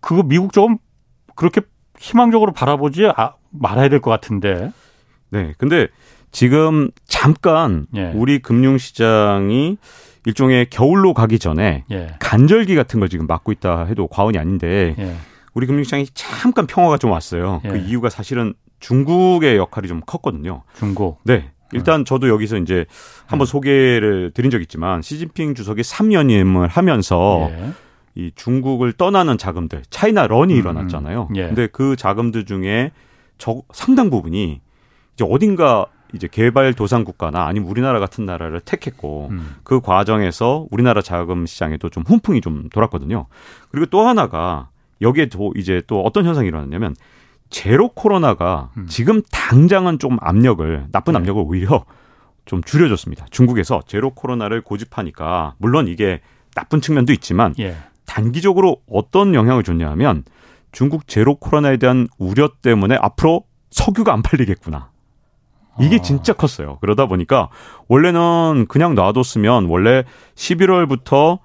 [0.00, 0.78] 그거 미국 좀
[1.36, 1.60] 그렇게
[1.98, 4.72] 희망적으로 바라보지 아, 말아야 될 것 같은데.
[5.30, 5.52] 네.
[5.58, 5.86] 근데
[6.32, 8.12] 지금 잠깐 예.
[8.14, 9.76] 우리 금융시장이
[10.26, 12.14] 일종의 겨울로 가기 전에 예.
[12.18, 15.14] 간절기 같은 걸 지금 맞고 있다 해도 과언이 아닌데 예.
[15.54, 17.60] 우리 금융시장이 잠깐 평화가 좀 왔어요.
[17.62, 17.72] 그 예.
[17.72, 20.62] 그 이유가 사실은 중국의 역할이 좀 컸거든요.
[20.74, 21.18] 중국.
[21.24, 21.50] 네.
[21.72, 22.84] 일단 저도 여기서 이제
[23.26, 23.46] 한번 음.
[23.46, 27.72] 소개를 드린 적 있지만 시진핑 주석이 3연임을 하면서 예.
[28.16, 30.58] 이 중국을 떠나는 자금들, 차이나 런이 음.
[30.58, 31.28] 일어났잖아요.
[31.36, 31.46] 예.
[31.46, 32.90] 근데 그 자금들 중에
[33.38, 34.60] 저 상당 부분이
[35.14, 39.56] 이제 어딘가 이제 개발 도상 국가나 아니면 우리나라 같은 나라를 택했고 음.
[39.62, 43.26] 그 과정에서 우리나라 자금 시장에도 좀 훈풍이 좀 돌았거든요.
[43.70, 44.68] 그리고 또 하나가
[45.00, 46.94] 여기에 또 이제 또 어떤 현상이 일어났냐면
[47.48, 48.86] 제로 코로나가 음.
[48.88, 51.18] 지금 당장은 좀 압력을 나쁜 네.
[51.18, 51.84] 압력을 오히려
[52.44, 53.26] 좀 줄여줬습니다.
[53.30, 56.20] 중국에서 제로 코로나를 고집하니까 물론 이게
[56.54, 57.76] 나쁜 측면도 있지만 예.
[58.06, 60.24] 단기적으로 어떤 영향을 줬냐면
[60.72, 64.89] 중국 제로 코로나에 대한 우려 때문에 앞으로 석유가 안 팔리겠구나.
[65.78, 66.02] 이게 아.
[66.02, 66.78] 진짜 컸어요.
[66.80, 67.48] 그러다 보니까
[67.88, 70.04] 원래는 그냥 놔뒀으면 원래
[70.34, 71.38] 11월부터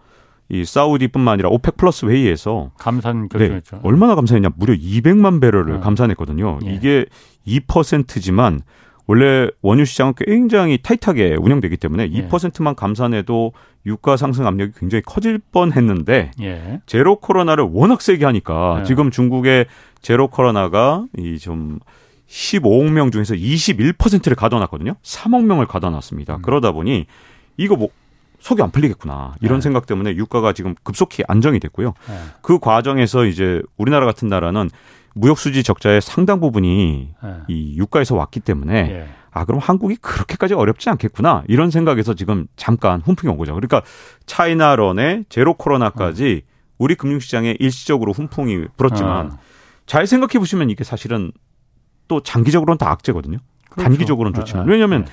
[0.50, 3.78] 이 사우디뿐만 아니라 오펙 플러스 회의에서 감산 결정했죠.
[3.78, 4.50] 네, 얼마나 감산했냐?
[4.58, 5.80] 무려 200만 배럴을 어.
[5.80, 6.60] 감산했거든요.
[6.66, 6.74] 예.
[6.74, 7.06] 이게
[7.48, 8.62] 2%지만
[9.08, 12.28] 원래 원유 시장은 굉장히 타이트하게 운영되기 때문에 예.
[12.28, 13.54] 2%만 감산해도
[13.88, 16.82] 유가 상승 압력이 굉장히 커질 뻔했는데 예.
[16.86, 18.84] 제로 코로나를 워낙 세게 하니까 예.
[18.84, 19.66] 지금 중국의
[20.02, 21.80] 제로 코로나가 이좀
[22.28, 24.96] 15억 명 중에서 21%를 가둬놨거든요.
[25.02, 26.38] 3억 명을 가둬놨습니다.
[26.38, 26.42] 음.
[26.42, 27.06] 그러다 보니
[27.58, 27.90] 이거 뭐
[28.40, 29.62] 속이 안 풀리겠구나 이런 네.
[29.62, 31.94] 생각 때문에 유가가 지금 급속히 안정이 됐고요.
[32.08, 32.20] 네.
[32.42, 34.70] 그 과정에서 이제 우리나라 같은 나라는
[35.16, 37.36] 무역 수지 적자의 상당 부분이 예.
[37.48, 39.08] 이 유가에서 왔기 때문에 예.
[39.32, 43.54] 아 그럼 한국이 그렇게까지 어렵지 않겠구나 이런 생각에서 지금 잠깐 훈풍이 온 거죠.
[43.54, 43.82] 그러니까
[44.26, 46.56] 차이나런의 제로 코로나까지 음.
[46.78, 49.40] 우리 금융시장에 일시적으로 훈풍이 불었지만 어.
[49.86, 51.32] 잘 생각해 보시면 이게 사실은
[52.08, 53.38] 또 장기적으로는 다 악재거든요.
[53.70, 53.90] 그렇죠.
[53.90, 55.12] 단기적으로는 좋지만 네, 왜냐하면 네.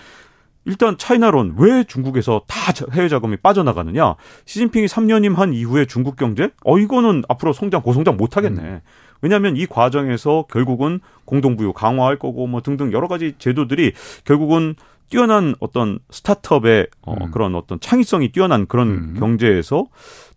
[0.65, 4.15] 일단 차이나론 왜 중국에서 다 해외 자금이 빠져나가느냐?
[4.45, 6.51] 시진핑이 3년임 한 이후에 중국 경제?
[6.65, 8.63] 어 이거는 앞으로 성장 고성장 못 하겠네.
[8.63, 8.81] 음.
[9.23, 13.93] 왜냐하면 이 과정에서 결국은 공동부유 강화할 거고 뭐 등등 여러 가지 제도들이
[14.25, 14.75] 결국은
[15.09, 17.31] 뛰어난 어떤 스타트업의 어, 음.
[17.31, 19.17] 그런 어떤 창의성이 뛰어난 그런 음.
[19.19, 19.87] 경제에서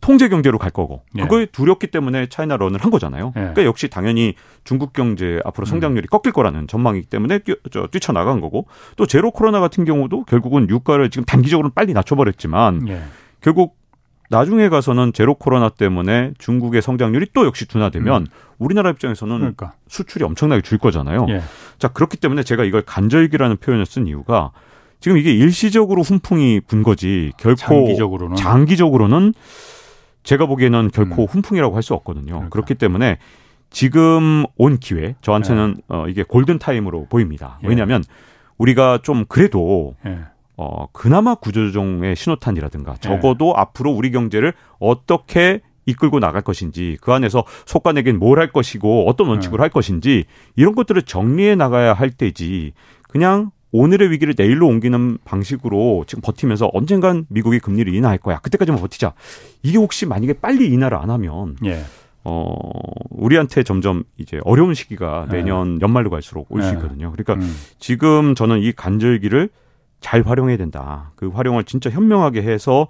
[0.02, 1.22] 통제 경제로 갈 거고 예.
[1.22, 3.28] 그거에 두렵기 때문에 차이나 런을 한 거잖아요.
[3.36, 3.40] 예.
[3.40, 6.10] 그러니까 역시 당연히 중국 경제 앞으로 성장률이 음.
[6.10, 11.10] 꺾일 거라는 전망이기 때문에 뛰어, 저, 뛰쳐나간 거고 또 제로 코로나 같은 경우도 결국은 유가를
[11.10, 13.02] 지금 단기적으로는 빨리 낮춰버렸지만 예.
[13.42, 13.78] 결국
[14.30, 18.28] 나중에 가서는 제로 코로나 때문에 중국의 성장률이 또 역시 둔화되면 음.
[18.58, 19.74] 우리나라 입장에서는 그러니까.
[19.88, 21.26] 수출이 엄청나게 줄 거잖아요.
[21.30, 21.42] 예.
[21.78, 24.52] 자 그렇기 때문에 제가 이걸 간절기라는 표현을 쓴 이유가
[25.00, 29.34] 지금 이게 일시적으로 훈풍이 분 거지 결코 장기적으로는, 장기적으로는
[30.24, 31.28] 제가 보기에는 결코 음.
[31.28, 32.26] 훈풍이라고 할 수 없거든요.
[32.26, 32.50] 그러니까.
[32.50, 33.20] 그렇기 때문에
[33.70, 35.84] 지금 온 기회 저한테는 예.
[35.96, 37.60] 어, 이게 골든 타임으로 보입니다.
[37.64, 37.68] 예.
[37.68, 38.04] 왜냐하면
[38.58, 40.20] 우리가 좀 그래도 예.
[40.58, 43.00] 어, 그나마 구조조정의 신호탄이라든가 네.
[43.02, 43.54] 적어도 네.
[43.58, 49.58] 앞으로 우리 경제를 어떻게 이끌고 나갈 것인지 그 안에서 속간에겐 뭘 할 것이고 어떤 원칙으로
[49.58, 49.64] 네.
[49.64, 56.22] 할 것인지 이런 것들을 정리해 나가야 할 때지 그냥 오늘의 위기를 내일로 옮기는 방식으로 지금
[56.22, 58.40] 버티면서 언젠간 미국이 금리를 인하할 거야.
[58.40, 59.14] 그때까지만 버티자.
[59.64, 61.84] 이게 혹시 만약에 빨리 인하를 안 하면 예.
[62.24, 62.56] 어,
[63.10, 65.38] 우리한테 점점 이제 어려운 시기가 네.
[65.38, 65.80] 내년 네.
[65.82, 66.76] 연말로 갈수록 올수 네.
[66.78, 67.12] 있거든요.
[67.12, 67.56] 그러니까 음.
[67.78, 69.50] 지금 저는 이 간절기를
[70.00, 71.12] 잘 활용해야 된다.
[71.16, 72.88] 그 활용을 진짜 현명하게 해서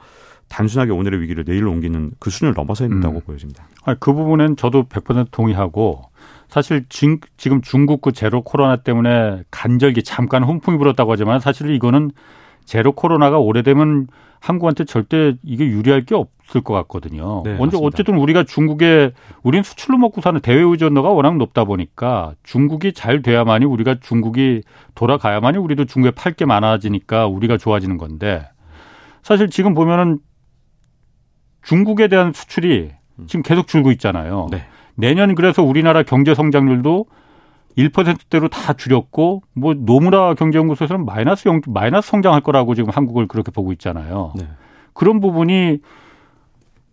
[0.49, 3.21] 단순하게 오늘의 위기를 내일로 옮기는 그 수준을 넘어서야 된다고 음.
[3.25, 3.67] 보여집니다.
[3.83, 6.03] 아니, 그 부분은 저도 100% 동의하고
[6.47, 7.07] 사실 지,
[7.49, 12.11] 금 중국 그 제로 코로나 때문에 간절기 잠깐 훈풍이 불었다고 하지만 사실 이거는
[12.65, 14.07] 제로 코로나가 오래되면
[14.45, 17.41] 한국한테 절대 이게 유리할 게 없을 것 같거든요.
[17.43, 22.93] 네, 먼저 어쨌든 우리가 중국에 우리는 수출로 먹고 사는 대외 의존도가 워낙 높다 보니까 중국이
[22.93, 24.61] 잘 돼야만이 우리가 중국이
[24.93, 28.47] 돌아가야만이 우리도 중국에 팔 게 많아지니까 우리가 좋아지는 건데
[29.23, 30.19] 사실 지금 보면은
[31.63, 32.91] 중국에 대한 수출이
[33.25, 34.49] 지금 계속 줄고 있잖아요.
[34.51, 34.65] 네.
[34.93, 37.05] 내년 그래서 우리나라 경제 성장률도
[37.77, 43.71] 1%대로 다 줄였고 뭐 노무라 경제연구소에서는 마이너스 영 마이너스 성장할 거라고 지금 한국을 그렇게 보고
[43.73, 44.33] 있잖아요.
[44.35, 44.47] 네.
[44.93, 45.79] 그런 부분이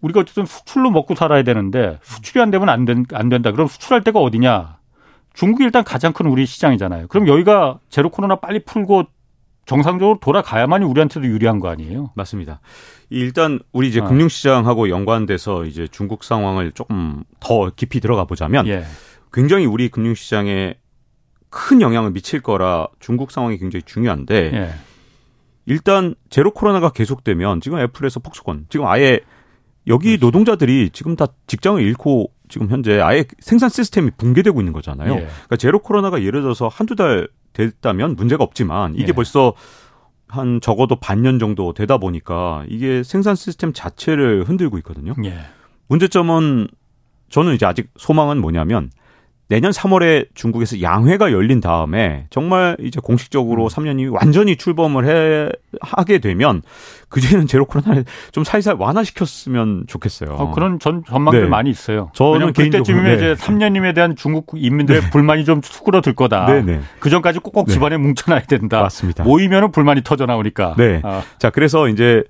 [0.01, 3.53] 우리가 어쨌든 수출로 먹고 살아야 되는데 수출이 안 되면 안, 된, 안 된다.
[3.53, 4.79] 그럼 수출할 데가 어디냐?
[5.35, 7.07] 중국이 일단 가장 큰 우리 시장이잖아요.
[7.07, 9.05] 그럼 여기가 제로 코로나 빨리 풀고
[9.65, 12.11] 정상적으로 돌아가야만이 우리한테도 유리한 거 아니에요?
[12.17, 12.61] 맞습니다.
[13.11, 14.05] 일단 우리 이제 어.
[14.05, 18.85] 금융시장하고 연관돼서 이제 중국 상황을 조금 더 깊이 들어가 보자면 예.
[19.33, 20.75] 굉장히 우리 금융시장에
[21.51, 24.71] 큰 영향을 미칠 거라 중국 상황이 굉장히 중요한데 예.
[25.67, 29.21] 일단 제로 코로나가 계속되면 지금 애플에서 폭소건 지금 아예
[29.87, 30.27] 여기 그렇죠.
[30.27, 35.13] 노동자들이 지금 다 직장을 잃고 지금 현재 아예 생산 시스템이 붕괴되고 있는 거잖아요.
[35.13, 35.21] 예.
[35.21, 39.13] 그러니까 제로 코로나가 예를 들어서 한두 달 됐다면 문제가 없지만 이게 예.
[39.13, 39.55] 벌써
[40.29, 45.15] 한 적어도 반년 정도 되다 보니까 이게 생산 시스템 자체를 흔들고 있거든요.
[45.25, 45.39] 예.
[45.89, 46.69] 문제점은
[47.29, 48.91] 저는 이제 아직 소망은 뭐냐면
[49.53, 53.69] 내년 3월에 중국에서 양회가 열린 다음에 정말 이제 공식적으로 음.
[53.69, 55.51] 3년이 완전히 출범을 해
[55.83, 56.63] 하게 되면
[57.11, 60.31] 그제는 제로 코로나를 좀 살살 완화시켰으면 좋겠어요.
[60.31, 61.49] 어, 그런 전 전망들 네.
[61.49, 62.11] 많이 있어요.
[62.15, 63.15] 저는 그때쯤이면 네.
[63.15, 65.11] 이제 3년임에 대한 중국 인민들의 네.
[65.11, 66.47] 불만이 좀 수그러들 거다.
[66.47, 66.81] 네, 네.
[66.99, 67.75] 그 전까지 꼭꼭 네.
[67.75, 68.81] 집안에 뭉쳐놔야 된다.
[68.81, 69.23] 맞습니다.
[69.25, 70.77] 모이면은 불만이 터져 나오니까.
[70.79, 71.03] 네.
[71.05, 71.23] 아.
[71.39, 72.25] 자 그래서 이제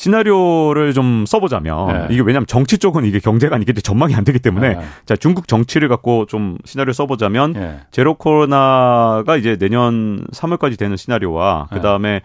[0.00, 2.14] 시나리오를 좀 써보자면 네.
[2.14, 4.80] 이게 왜냐하면 정치 쪽은 이게 경제가 아니기 때문에 전망이 안 되기 때문에 네.
[5.04, 7.80] 자 중국 정치를 갖고 좀 시나리오 써보자면 네.
[7.90, 12.22] 제로 코로나가 이제 내년 3월까지 되는 시나리오와 그 다음에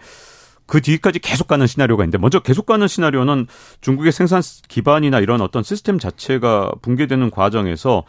[0.64, 3.46] 그 뒤까지 계속 가는 시나리오가 있는데 먼저 계속 가는 시나리오는
[3.82, 8.04] 중국의 생산 기반이나 이런 어떤 시스템 자체가 붕괴되는 과정에서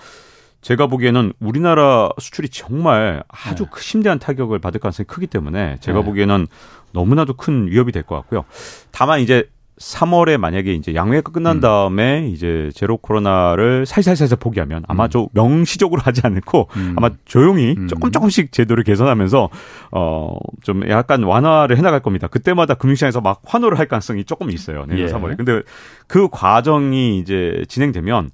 [0.61, 3.69] 제가 보기에는 우리나라 수출이 정말 아주 네.
[3.79, 6.05] 심대한 타격을 받을 가능성이 크기 때문에 제가 네.
[6.05, 6.47] 보기에는
[6.93, 8.45] 너무나도 큰 위협이 될 것 같고요.
[8.91, 9.49] 다만 이제
[9.79, 11.61] 3월에 만약에 이제 양회가 끝난 음.
[11.61, 12.27] 다음에 음.
[12.27, 15.09] 이제 제로 코로나를 살살살살 포기하면 아마 음.
[15.09, 16.95] 좀 명시적으로 하지 않고 음.
[16.97, 17.87] 아마 조용히 음.
[17.87, 19.49] 조금 조금씩 제도를 개선하면서
[19.91, 20.37] 어
[20.67, 22.27] 좀 약간 완화를 해나갈 겁니다.
[22.27, 24.85] 그때마다 금융시장에서 막 환호를 할 가능성이 조금 있어요.
[24.85, 25.11] 내년 예.
[25.11, 25.37] 3월에.
[25.37, 25.61] 근데
[26.07, 28.31] 그 과정이 이제 진행되면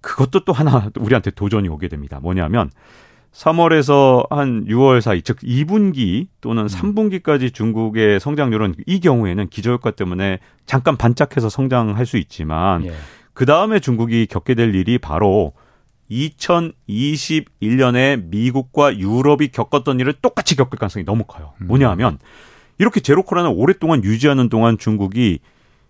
[0.00, 2.20] 그것도 또 하나 우리한테 도전이 오게 됩니다.
[2.22, 2.70] 뭐냐면
[3.32, 7.50] 3월에서 한 6월 사이, 즉 2분기 또는 3분기까지 음.
[7.52, 12.92] 중국의 성장률은 이 경우에는 기저효과 때문에 잠깐 반짝해서 성장할 수 있지만 예.
[13.32, 15.54] 그 다음에 중국이 겪게 될 일이 바로
[16.10, 21.54] 2021년에 미국과 유럽이 겪었던 일을 똑같이 겪을 가능성이 너무 커요.
[21.62, 21.68] 음.
[21.68, 22.18] 뭐냐 하면
[22.78, 25.38] 이렇게 제로 코로나를 오랫동안 유지하는 동안 중국이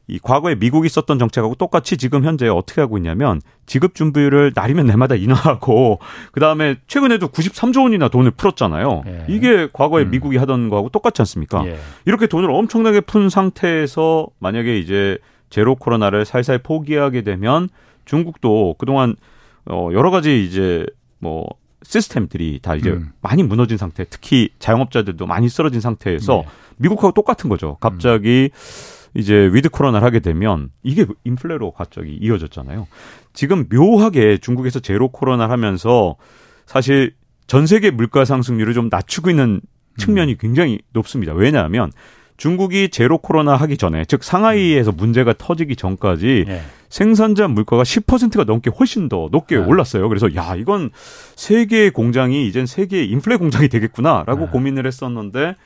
[0.09, 5.14] 이 과거에 미국이 썼던 정책하고 똑같이 지금 현재 어떻게 하고 있냐면 지급 준비율을 날이면 날마다
[5.15, 6.01] 인하하고
[6.33, 9.05] 그다음에 최근에도 93조 원이나 돈을 풀었잖아요.
[9.07, 9.25] 예.
[9.29, 10.11] 이게 과거에 음.
[10.11, 11.65] 미국이 하던 거하고 똑같지 않습니까?
[11.67, 11.79] 예.
[12.05, 15.19] 이렇게 돈을 엄청나게 푼 상태에서 만약에 이제
[15.51, 17.69] 제로 코로나를 살살 포기하게 되면
[18.05, 19.15] 중국도 그동안
[19.67, 20.85] 어 여러 가지 이제
[21.21, 21.47] 뭐
[21.85, 23.12] 시스템들이 다 이제 음.
[23.21, 26.49] 많이 무너진 상태, 특히 자영업자들도 많이 쓰러진 상태에서 네.
[26.79, 27.77] 미국하고 똑같은 거죠.
[27.81, 28.91] 갑자기 음.
[29.14, 32.87] 이제 위드 코로나를 하게 되면 이게 인플레로 갑자기 이어졌잖아요.
[33.33, 36.16] 지금 묘하게 중국에서 제로 코로나를 하면서
[36.66, 37.14] 사실
[37.46, 39.61] 전 세계 물가 상승률을 좀 낮추고 있는
[39.98, 40.37] 측면이 음.
[40.40, 41.35] 굉장히 높습니다.
[41.35, 41.92] 왜냐하면
[42.37, 46.62] 중국이 제로 코로나 하기 전에 즉 상하이에서 문제가 터지기 전까지 네.
[46.88, 49.64] 생산자 물가가 10%가 넘게 훨씬 더 높게 네.
[49.64, 50.09] 올랐어요.
[50.09, 50.90] 그래서 야 이건
[51.37, 54.51] 세계 공장이 이젠 세계 인플레 공장이 되겠구나라고 네.
[54.51, 55.57] 고민을 했었는데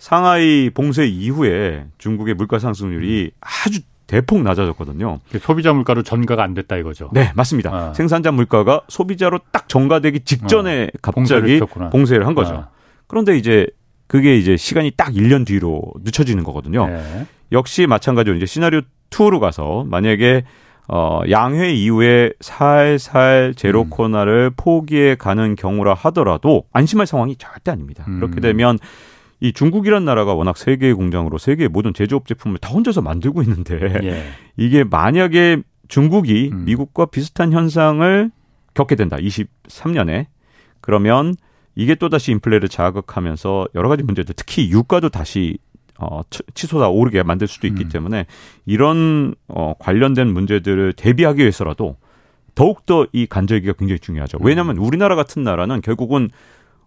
[0.00, 5.20] 상하이 봉쇄 이후에 중국의 물가 상승률이 아주 대폭 낮아졌거든요.
[5.40, 7.10] 소비자 물가로 전가가 안 됐다 이거죠.
[7.12, 7.70] 네, 맞습니다.
[7.72, 7.94] 아.
[7.94, 10.98] 생산자 물가가 소비자로 딱 전가되기 직전에 아.
[11.00, 12.54] 갑자기 봉쇄를, 봉쇄를, 한 거죠.
[12.54, 12.68] 아.
[13.06, 13.68] 그런데 이제
[14.08, 16.88] 그게 이제 시간이 딱 1년 뒤로 늦춰지는 거거든요.
[16.88, 17.26] 네.
[17.52, 20.44] 역시 마찬가지로 이제 시나리오 2로 가서 만약에
[20.88, 23.90] 어, 양회 이후에 살살 제로 음.
[23.90, 28.04] 코로나를 포기해 가는 경우라 하더라도 안심할 상황이 절대 아닙니다.
[28.08, 28.18] 음.
[28.18, 28.78] 그렇게 되면
[29.40, 34.24] 이 중국이란 나라가 워낙 세계의 공장으로 세계의 모든 제조업 제품을 다 혼자서 만들고 있는데 예.
[34.56, 36.64] 이게 만약에 중국이 음.
[36.66, 38.30] 미국과 비슷한 현상을
[38.74, 39.16] 겪게 된다.
[39.16, 40.26] 23년에
[40.80, 41.34] 그러면
[41.74, 45.58] 이게 또다시 인플레를 자극하면서 여러 가지 문제들 특히 유가도 다시
[45.98, 46.22] 어,
[46.54, 47.88] 치솟아 오르게 만들 수도 있기 음.
[47.88, 48.26] 때문에
[48.66, 51.96] 이런 어, 관련된 문제들을 대비하기 위해서라도
[52.54, 54.38] 더욱더 이 간절기가 굉장히 중요하죠.
[54.40, 56.28] 왜냐하면 우리나라 같은 나라는 결국은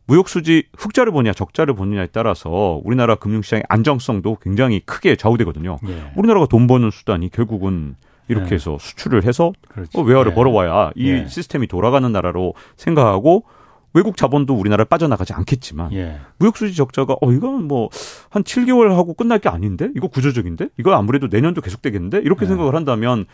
[0.06, 5.78] 무역 수지 흑자를 보냐 적자를 보느냐에 따라서 우리나라 금융시장의 안정성도 굉장히 크게 좌우되거든요.
[5.88, 6.12] 예.
[6.16, 7.96] 우리나라가 돈 버는 수단이 결국은
[8.28, 8.56] 이렇게 예.
[8.56, 9.54] 해서 수출을 해서
[9.96, 10.36] 어, 외화를 예.
[10.36, 11.28] 벌어와야 이 예.
[11.28, 13.46] 시스템이 돌아가는 나라로 생각하고
[13.94, 16.20] 외국 자본도 우리나라를 빠져나가지 않겠지만 예.
[16.40, 17.90] 무역 수지 적자가 어 이건 뭐
[18.34, 22.48] 한 7개월 하고 끝날 게 아닌데 이거 구조적인데 이거 아무래도 내년도 계속되겠는데 이렇게 예.
[22.48, 23.26] 생각을 한다면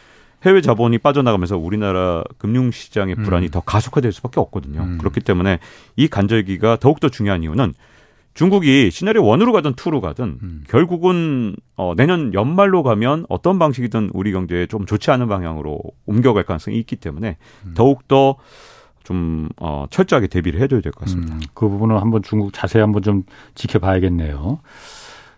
[0.46, 3.24] 해외 자본이 빠져나가면서 우리나라 금융시장의 음.
[3.24, 3.52] 불안이 음.
[3.52, 4.82] 더 가속화될 수밖에 없거든요.
[4.82, 4.98] 음.
[4.98, 5.60] 그렇기 때문에
[5.96, 7.74] 이 간절기가 더욱더 중요한 이유는
[8.36, 10.64] 중국이 시나리오 원으로 가든 투로 가든 음.
[10.70, 16.78] 결국은 어, 내년 연말로 가면 어떤 방식이든 우리 경제에 좀 좋지 않은 방향으로 옮겨갈 가능성이
[16.78, 17.74] 있기 때문에 음.
[17.76, 18.38] 더욱더
[19.04, 21.34] 좀 어, 철저하게 대비를 해줘야 될 것 같습니다.
[21.34, 23.24] 음, 그 부분은 한번 중국 자세히 한번 좀
[23.56, 24.60] 지켜봐야겠네요.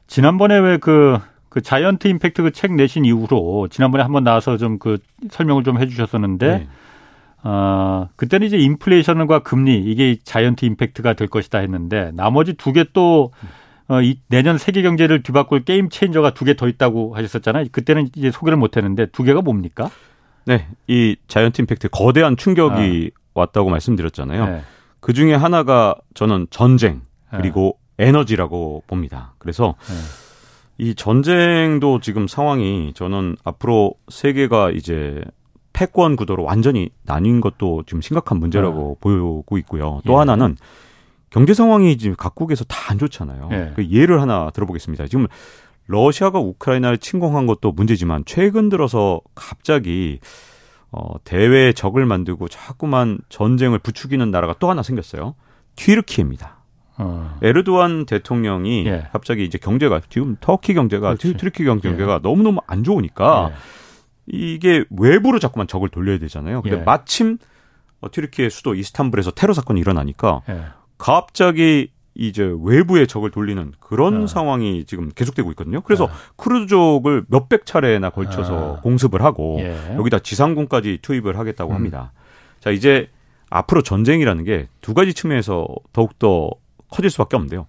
[0.08, 1.20] 지난번에 왜그
[1.52, 4.98] 그 자이언트 임팩트 그 책 내신 이후로 지난번에 한번 나와서 좀 그
[5.30, 6.68] 설명을 좀 해주셨었는데 네.
[7.44, 13.32] 어, 그때는 이제 인플레이션과 금리 이게 자이언트 임팩트가 될 것이다 했는데 나머지 두 개 또
[13.90, 17.66] 어, 이 내년 세계 경제를 뒤바꿀 게임 체인저가 두 개 더 있다고 하셨었잖아요.
[17.74, 19.90] 그때는 이제 소개를 못 했는데 두 개가 뭡니까?
[20.46, 20.68] 네.
[20.88, 23.20] 이 자이언트 임팩트 거대한 충격이 아.
[23.34, 24.46] 왔다고 말씀드렸잖아요.
[24.46, 24.62] 네.
[25.02, 28.08] 그 중에 하나가 저는 전쟁 그리고 네.
[28.08, 29.34] 에너지라고 봅니다.
[29.40, 29.96] 그래서 네.
[30.82, 35.24] 이 전쟁도 지금 상황이 저는 앞으로 세계가 이제
[35.74, 39.00] 패권 구도로 완전히 나뉜 것도 지금 심각한 문제라고 네.
[39.00, 40.02] 보이고 있고요.
[40.08, 40.18] 또 예.
[40.18, 40.58] 하나는
[41.30, 43.50] 경제 상황이 지금 각국에서 다 안 좋잖아요.
[43.52, 43.72] 예.
[43.76, 45.06] 그 예를 하나 들어보겠습니다.
[45.06, 45.28] 지금
[45.86, 50.20] 러시아가 우크라이나를 침공한 것도 문제지만 최근 들어서 갑자기
[50.92, 55.36] 어, 대외 적을 만들고 자꾸만 전쟁을 부추기는 나라가 또 하나 생겼어요.
[55.76, 56.61] 튀르키예입니다.
[57.02, 57.38] 어.
[57.42, 59.08] 에르도안 대통령이 예.
[59.12, 61.36] 갑자기 이제 경제가 지금 터키 경제가 그렇지.
[61.36, 62.20] 튀르키 경제가 예.
[62.22, 63.56] 너무너무 안 좋으니까 예.
[64.28, 66.62] 이게 외부로 자꾸만 적을 돌려야 되잖아요.
[66.62, 66.82] 근데 예.
[66.84, 67.38] 마침
[68.00, 70.62] 어, 튀르키의 수도 이스탄불에서 테러 사건이 일어나니까 예.
[70.98, 74.28] 갑자기 이제 외부의 적을 돌리는 그런 어.
[74.28, 75.82] 상황이 지금 계속되고 있거든요.
[75.82, 76.10] 그래서 어.
[76.36, 78.82] 크루즈족을 몇백 차례나 걸쳐서 어.
[78.82, 79.96] 공습을 하고 예.
[79.96, 81.76] 여기다 지상군까지 투입을 하겠다고 음.
[81.76, 82.12] 합니다.
[82.60, 83.10] 자, 이제
[83.50, 86.52] 앞으로 전쟁이라는 게 두 가지 측면에서 더욱더
[86.92, 87.66] 커질 수밖에 없는데요.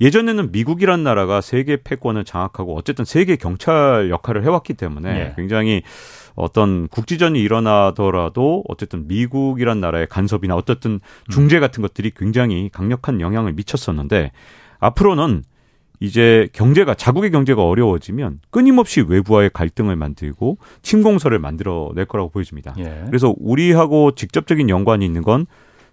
[0.00, 5.32] 예전에는 미국이란 나라가 세계 패권을 장악하고 어쨌든 세계 경찰 역할을 해왔기 때문에 예.
[5.36, 5.82] 굉장히
[6.34, 14.32] 어떤 국지전이 일어나더라도 어쨌든 미국이란 나라의 간섭이나 어쨌든 중재 같은 것들이 굉장히 강력한 영향을 미쳤었는데
[14.78, 15.44] 앞으로는
[16.00, 22.74] 이제 경제가 자국의 경제가 어려워지면 끊임없이 외부와의 갈등을 만들고 침공설을 만들어낼 거라고 보여집니다.
[22.78, 23.04] 예.
[23.06, 25.46] 그래서 우리하고 직접적인 연관이 있는 건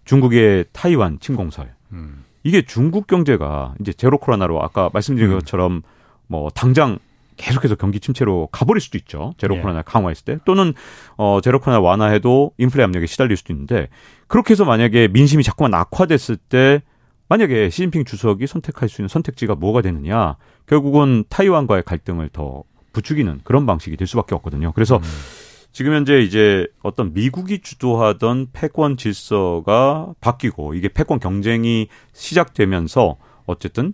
[0.03, 1.73] 중국의 타이완 침공설.
[1.93, 2.25] 음.
[2.43, 5.39] 이게 중국 경제가 이제 제로 코로나로 아까 말씀드린 음.
[5.39, 5.81] 것처럼
[6.27, 6.99] 뭐 당장
[7.37, 9.33] 계속해서 경기 침체로 가버릴 수도 있죠.
[9.37, 9.61] 제로 예.
[9.61, 10.73] 코로나 강화했을 때 또는
[11.17, 13.87] 어 제로 코로나 완화해도 인플레 압력에 시달릴 수도 있는데
[14.27, 16.81] 그렇게 해서 만약에 민심이 자꾸만 악화됐을 때
[17.29, 20.35] 만약에 시진핑 주석이 선택할 수 있는 선택지가 뭐가 되느냐
[20.67, 24.71] 결국은 타이완과의 갈등을 더 부추기는 그런 방식이 될 수밖에 없거든요.
[24.73, 25.03] 그래서 음.
[25.73, 33.93] 지금 현재 이제 어떤 미국이 주도하던 패권 질서가 바뀌고 이게 패권 경쟁이 시작되면서 어쨌든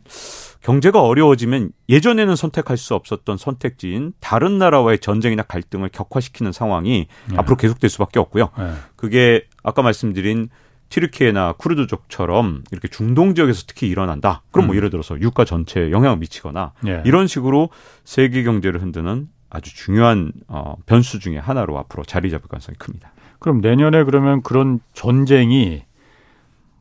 [0.61, 7.37] 경제가 어려워지면 예전에는 선택할 수 없었던 선택지인 다른 나라와의 전쟁이나 갈등을 격화시키는 상황이 네.
[7.37, 8.49] 앞으로 계속될 수밖에 없고요.
[8.57, 8.73] 네.
[8.97, 10.49] 그게 아까 말씀드린
[10.89, 14.43] 튀르키예나 쿠르드족처럼 이렇게 중동 지역에서 특히 일어난다.
[14.51, 14.77] 그럼 뭐 음.
[14.77, 17.01] 예를 들어서 유가 전체에 영향을 미치거나 네.
[17.05, 17.69] 이런 식으로
[18.03, 23.11] 세계 경제를 흔드는 아주 중요한 어, 변수 중의 하나로 앞으로 자리 잡을 가능성이 큽니다.
[23.39, 25.83] 그럼 내년에 그러면 그런 전쟁이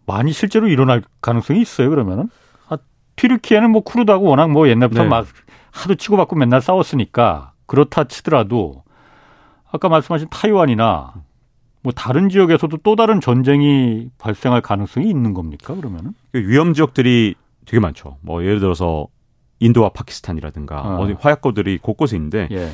[0.06, 1.90] 많이 실제로 일어날 가능성이 있어요.
[1.90, 2.28] 그러면은
[3.18, 5.08] 튀르키예는 뭐 쿠르드하고 워낙 뭐 옛날부터 네.
[5.08, 5.26] 막
[5.72, 8.84] 하도 치고받고 맨날 싸웠으니까 그렇다 치더라도
[9.70, 11.14] 아까 말씀하신 타이완이나
[11.82, 16.14] 뭐 다른 지역에서도 또 다른 전쟁이 발생할 가능성이 있는 겁니까 그러면은?
[16.32, 17.34] 그 위험 지역들이
[17.66, 18.16] 되게 많죠.
[18.22, 19.08] 뭐 예를 들어서
[19.60, 21.06] 인도와 파키스탄이라든가 어.
[21.06, 22.70] 디 화약고들이 곳곳에 있는데 예.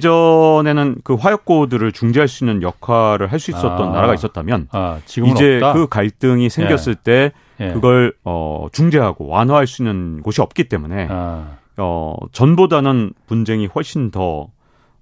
[0.00, 3.92] 전에는그 화약고들을 중재할 수 있는 역할을 할 수 있었던 아.
[3.92, 5.72] 나라가 있었다면 아, 이제 없다?
[5.74, 7.02] 그 갈등이 생겼을 예.
[7.02, 7.72] 때 예.
[7.72, 11.58] 그걸 어 중재하고 완화할 수 있는 곳이 없기 때문에 아.
[11.76, 14.48] 어 전보다는 분쟁이 훨씬 더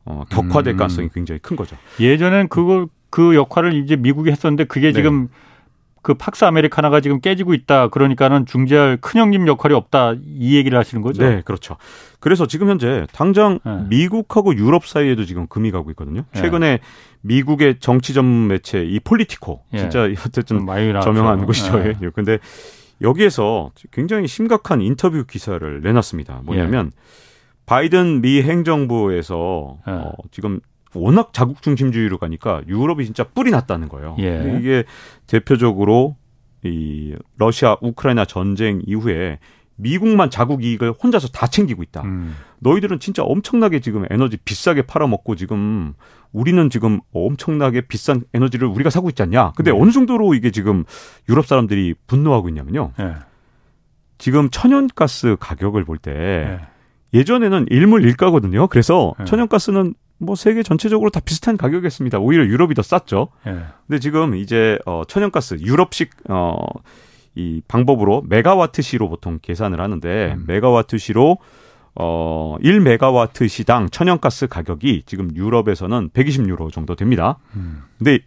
[0.05, 0.77] 어, 격화될 음.
[0.77, 1.77] 가능성이 굉장히 큰 거죠.
[2.01, 4.93] 예전엔 그걸 그 역할을 이제 미국이 했었는데 그게 네.
[4.93, 5.29] 지금
[6.05, 7.89] 그 팍스 아메리카나가 지금 깨지고 있다.
[7.89, 10.15] 그러니까는 중재할 큰 형님 역할이 없다.
[10.23, 11.25] 이 얘기를 하시는 거죠.
[11.25, 11.79] 네, 그렇죠.
[12.21, 13.87] 그래서 지금 현재 당장 네.
[13.89, 16.25] 미국하고 유럽 사이에도 지금 금이 가고 있거든요.
[16.33, 16.41] 네.
[16.43, 16.81] 최근에 네.
[17.23, 19.79] 미국의 정치 전문 매체 이 폴리티코 예.
[19.79, 21.79] 진짜 어쨌든 저명한 곳이죠.
[21.79, 21.95] 네.
[22.03, 22.11] 예.
[22.11, 22.39] 근데
[23.01, 26.43] 여기에서 굉장히 심각한 인터뷰 기사를 내놨습니다.
[26.45, 27.65] 뭐냐면 예.
[27.65, 29.91] 바이든 미 행정부에서 예.
[29.91, 30.61] 어, 지금
[30.95, 34.17] 워낙 자국 중심주의로 가니까 유럽이 진짜 뿔이 났다는 거예요.
[34.21, 34.59] 예.
[34.59, 34.85] 이게
[35.27, 36.17] 대표적으로
[36.63, 39.39] 이 러시아 우크라이나 전쟁 이후에
[39.77, 42.03] 미국만 자국 이익을 혼자서 다 챙기고 있다.
[42.03, 42.37] 음.
[42.61, 45.95] 너희들은 진짜 엄청나게 지금 에너지 비싸게 팔아먹고 지금
[46.33, 49.53] 우리는 지금 엄청나게 비싼 에너지를 우리가 사고 있지 않냐.
[49.57, 49.79] 근데 네.
[49.79, 50.85] 어느 정도로 이게 지금
[51.29, 52.93] 유럽 사람들이 분노하고 있냐면요.
[52.99, 53.15] 네.
[54.19, 56.61] 지금 천연가스 가격을 볼때 네.
[57.13, 58.69] 예전에는 일물 일가거든요.
[58.69, 59.25] 그래서 네.
[59.25, 62.19] 천연가스는 뭐 세계 전체적으로 다 비슷한 가격이었습니다.
[62.19, 63.29] 오히려 유럽이 더 쌌죠.
[63.47, 63.65] 예.
[63.87, 66.57] 근데 지금 이제 어 천연가스 유럽식 어
[67.37, 70.45] 이 방법으로 메가와트 시로 보통 계산을 하는데 음.
[70.47, 71.39] 메가와트 시로
[71.97, 77.39] 어 1메가와트 시당 천연가스 가격이 지금 유럽에서는 120유로 정도 됩니다.
[77.57, 77.83] 음.
[77.99, 78.21] 근데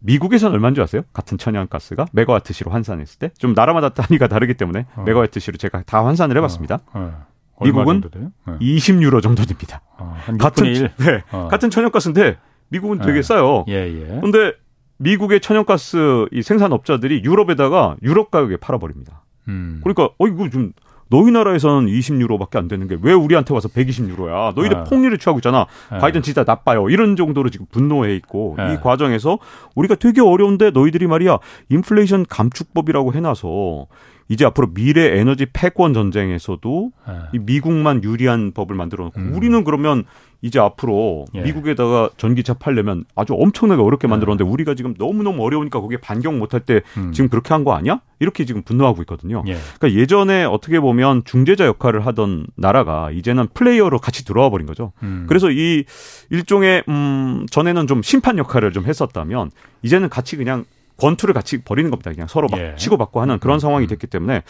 [0.00, 1.04] 미국에서는 얼마인 줄 아세요?
[1.14, 5.04] 같은 천연가스가 메가와트 시로 환산했을 때 좀 나라마다 단위가 다르기 때문에 어.
[5.04, 6.80] 메가와트 시로 제가 다 환산을 해봤습니다.
[6.88, 6.90] 어.
[6.92, 7.26] 어.
[7.62, 8.28] 미국은 네.
[8.60, 9.80] 20유로 정도 됩니다.
[9.98, 11.48] 어, 같은 네, 어.
[11.50, 12.36] 같은 천연가스인데
[12.68, 13.22] 미국은 되게 네.
[13.22, 13.64] 싸요.
[13.68, 14.20] 예, 예.
[14.20, 14.52] 근데
[14.98, 19.24] 미국의 천연가스 이 생산업자들이 유럽에다가 유럽 가격에 팔아버립니다.
[19.48, 19.80] 음.
[19.82, 20.72] 그러니까 어 이거 좀
[21.10, 24.54] 너희 나라에서는 20유로밖에 안 되는 게 왜 우리한테 와서 120유로야?
[24.54, 24.84] 너희들 네.
[24.84, 25.66] 폭리를 취하고 있잖아.
[25.92, 25.98] 네.
[25.98, 26.88] 바이든 진짜 나빠요.
[26.88, 28.72] 이런 정도로 지금 분노해 있고 네.
[28.74, 29.38] 이 과정에서
[29.74, 31.38] 우리가 되게 어려운데 너희들이 말이야
[31.68, 33.86] 인플레이션 감축법이라고 해놔서
[34.28, 37.14] 이제 앞으로 미래 에너지 패권 전쟁에서도 네.
[37.34, 39.32] 이 미국만 유리한 법을 만들어 놓고 음.
[39.34, 40.04] 우리는 그러면
[40.40, 41.40] 이제 앞으로 예.
[41.40, 44.52] 미국에다가 전기차 팔려면 아주 엄청나게 어렵게 만들었는데 예.
[44.52, 47.12] 우리가 지금 너무너무 어려우니까 거기에 반경 못할 때 음.
[47.12, 48.00] 지금 그렇게 한 거 아니야?
[48.20, 49.42] 이렇게 지금 분노하고 있거든요.
[49.46, 49.56] 예.
[49.78, 54.92] 그러니까 예전에 어떻게 보면 중재자 역할을 하던 나라가 이제는 플레이어로 같이 들어와 버린 거죠.
[55.02, 55.24] 음.
[55.28, 55.84] 그래서 이
[56.28, 59.50] 일종의 음 전에는 좀 심판 역할을 좀 했었다면
[59.82, 60.64] 이제는 같이 그냥
[60.96, 62.12] 권투를 같이 벌이는 겁니다.
[62.12, 62.74] 그냥 서로 막 예.
[62.76, 63.88] 치고받고 하는 그런 음, 상황이 음.
[63.88, 64.42] 됐기 때문에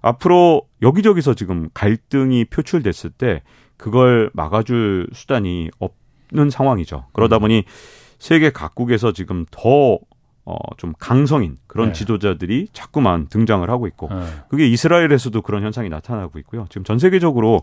[0.00, 3.42] 앞으로 여기저기서 지금 갈등이 표출됐을 때
[3.76, 7.06] 그걸 막아줄 수단이 없는 상황이죠.
[7.12, 7.40] 그러다 음.
[7.42, 7.64] 보니
[8.18, 9.98] 세계 각국에서 지금 더
[10.44, 11.92] 어, 좀 강성인 그런 네.
[11.92, 14.24] 지도자들이 자꾸만 등장을 하고 있고, 네.
[14.48, 16.66] 그게 이스라엘에서도 그런 현상이 나타나고 있고요.
[16.68, 17.62] 지금 전 세계적으로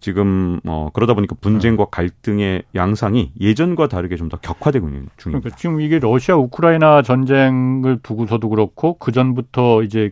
[0.00, 1.90] 지금 어 그러다 보니까 분쟁과 네.
[1.90, 5.40] 갈등의 양상이 예전과 다르게 좀 더 격화되고 있는 중입니다.
[5.42, 10.10] 그러니까 지금 이게 러시아 우크라이나 전쟁을 두고서도 그렇고 그 전부터 이제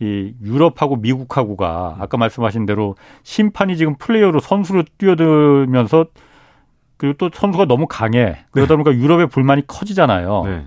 [0.00, 6.06] 이 유럽하고 미국하고가 아까 말씀하신 대로 심판이 지금 플레이어로 선수로 뛰어들면서
[6.96, 8.82] 그리고 또 선수가 너무 강해 그러다 네.
[8.82, 10.42] 보니까 유럽의 불만이 커지잖아요.
[10.46, 10.66] 네.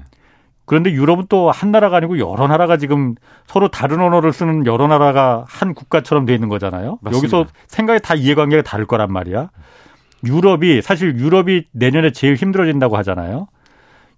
[0.67, 3.15] 그런데 유럽은 또 한 나라가 아니고 여러 나라가 지금
[3.47, 6.99] 서로 다른 언어를 쓰는 여러 나라가 한 국가처럼 돼 있는 거잖아요.
[7.01, 7.17] 맞습니다.
[7.37, 9.49] 여기서 생각이 다 이해관계가 다를 거란 말이야.
[10.25, 13.47] 유럽이 사실 유럽이 내년에 제일 힘들어진다고 하잖아요.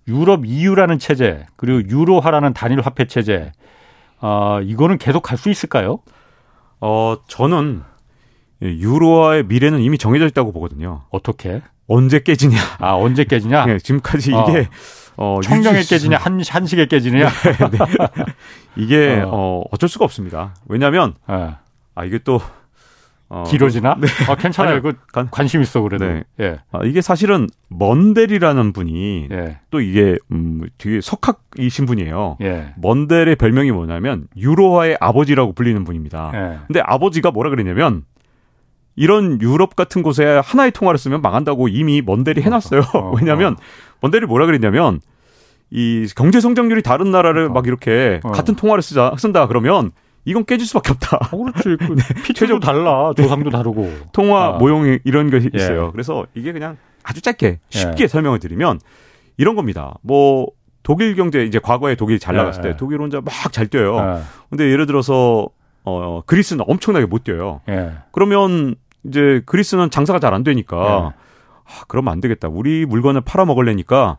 [0.08, 3.52] 유럽 EU라는 체제 그리고 유로화라는 단일 화폐 체제
[4.20, 6.00] 어, 이거는 계속 갈 수 있을까요?
[6.82, 7.84] 어 저는
[8.64, 11.04] 예, 유로화의 미래는 이미 정해져 있다고 보거든요.
[11.12, 11.62] 어떻게?
[11.88, 12.58] 언제 깨지냐?
[12.80, 13.66] 아 언제 깨지냐?
[13.68, 14.46] 네, 지금까지 어.
[14.50, 14.64] 이게 어,
[15.44, 15.90] 청정에 유지...
[15.90, 17.30] 깨지냐 한 한식에 깨지냐?
[17.30, 17.78] 네, 네.
[18.76, 19.30] 이게 어.
[19.32, 19.64] 어.
[19.72, 20.56] 어 쩔 수가 없습니다.
[20.68, 21.56] 왜냐하면 네.
[21.96, 22.40] 아 이게 또
[23.32, 23.96] 어, 길어지나?
[24.00, 24.08] 네.
[24.28, 24.82] 아, 괜찮아요.
[24.82, 24.94] 그
[25.30, 26.06] 관심 있어 그래도.
[26.06, 26.24] 네.
[26.40, 26.60] 예.
[26.72, 29.60] 아, 이게 사실은 먼델이라는 분이 예.
[29.70, 32.38] 또 이게 음 되게 석학이신 분이에요.
[32.42, 32.74] 예.
[32.78, 36.32] 먼델의 별명이 뭐냐면 유로화의 아버지라고 불리는 분입니다.
[36.34, 36.60] 예.
[36.66, 38.04] 근데 아버지가 뭐라 그랬냐면
[39.00, 42.82] 이런 유럽 같은 곳에 하나의 통화를 쓰면 망한다고 이미 먼델이 해놨어요.
[42.94, 43.58] 어, 어, 왜냐하면 어.
[44.02, 45.00] 먼델이 뭐라 그랬냐면
[45.72, 47.50] 이 경제 성장률이 다른 나라를 어.
[47.50, 48.32] 막 이렇게 어.
[48.32, 49.92] 같은 통화를 쓰자 쓴다 그러면
[50.26, 51.30] 이건 깨질 수밖에 없다.
[51.32, 51.78] 어, 그렇지.
[51.80, 52.22] 그 네.
[52.26, 53.14] 피체도 달라.
[53.18, 53.90] 조상도 다르고.
[54.12, 54.52] 통화 아.
[54.58, 55.58] 모형이 이런 것이 예.
[55.58, 55.94] 있어요.
[55.94, 58.08] 그래서 이게 그냥 아주 짧게 쉽게 예.
[58.08, 58.82] 설명을 드리면
[59.38, 59.96] 이런 겁니다.
[60.02, 60.48] 뭐
[60.84, 62.72] 독일 경제 이제 과거에 독일 잘 나갔을 예.
[62.72, 63.96] 때 독일 혼자 막 잘 뛰어요.
[63.96, 64.22] 예.
[64.50, 65.48] 근데 예를 들어서
[65.86, 67.62] 어 그리스는 엄청나게 못 뛰어요.
[67.70, 67.94] 예.
[68.12, 71.20] 그러면 이제 그리스는 장사가 잘 안 되니까 예.
[71.66, 72.48] 아, 그러면 안 되겠다.
[72.48, 74.18] 우리 물건을 팔아 먹을래니까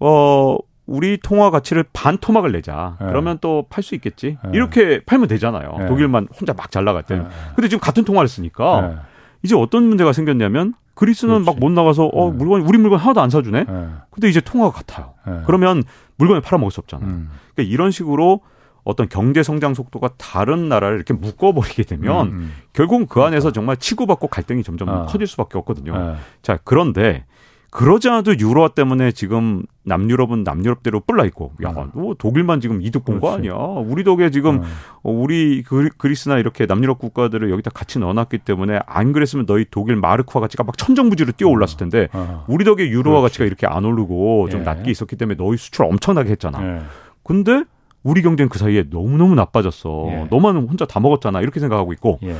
[0.00, 0.56] 어
[0.86, 2.96] 우리 통화 가치를 반 토막을 내자.
[3.00, 3.06] 네.
[3.06, 4.36] 그러면 또 팔 수 있겠지.
[4.44, 4.50] 네.
[4.52, 5.74] 이렇게 팔면 되잖아요.
[5.78, 5.86] 네.
[5.86, 7.16] 독일만 혼자 막 잘 나갈 때.
[7.16, 7.26] 네.
[7.54, 8.96] 근데 지금 같은 통화를 쓰니까 네.
[9.42, 12.36] 이제 어떤 문제가 생겼냐면 그리스는 막 못 나가서 어 네.
[12.36, 13.64] 물건 우리 물건 하나도 안 사주네.
[14.10, 15.14] 근데 이제 통화가 같아요.
[15.46, 15.82] 그러면
[16.16, 17.08] 물건을 팔아먹을 수 없잖아요.
[17.08, 17.30] 음.
[17.54, 18.40] 그러니까 이런 식으로
[18.84, 22.52] 어떤 경제 성장 속도가 다른 나라를 이렇게 묶어버리게 되면 음, 음.
[22.72, 23.52] 결국은 그 안에서 그러니까.
[23.54, 25.06] 정말 치고받고 갈등이 점점 어.
[25.06, 26.16] 커질 수밖에 없거든요.
[26.42, 27.24] 자 그런데
[27.70, 33.18] 그러지 않아도 유로화 때문에 지금 남유럽은 남유럽대로 뿔나 있고 야, 너뭐 독일만 지금 이득 본
[33.18, 33.54] 거 아니야.
[33.54, 34.66] 우리 덕에 지금 네.
[35.02, 35.10] 어.
[35.10, 40.64] 우리 그리스나 이렇게 남유럽 국가들을 여기다 같이 넣어놨기 때문에 안 그랬으면 너희 독일 마르크화 가치가
[40.64, 42.44] 막 천정부지로 뛰어 올랐을 텐데 어.
[42.46, 43.32] 우리 덕에 유로화 그렇지.
[43.32, 44.64] 가치가 이렇게 안 오르고 좀 예.
[44.64, 46.62] 낮게 있었기 때문에 너희 수출 엄청나게 했잖아.
[46.62, 46.82] 예.
[47.24, 47.64] 근데
[48.02, 50.06] 우리 경제는 그 사이에 너무너무 나빠졌어.
[50.08, 50.26] 예.
[50.30, 51.40] 너만 혼자 다 먹었잖아.
[51.40, 52.36] 이렇게 생각하고 있고 예.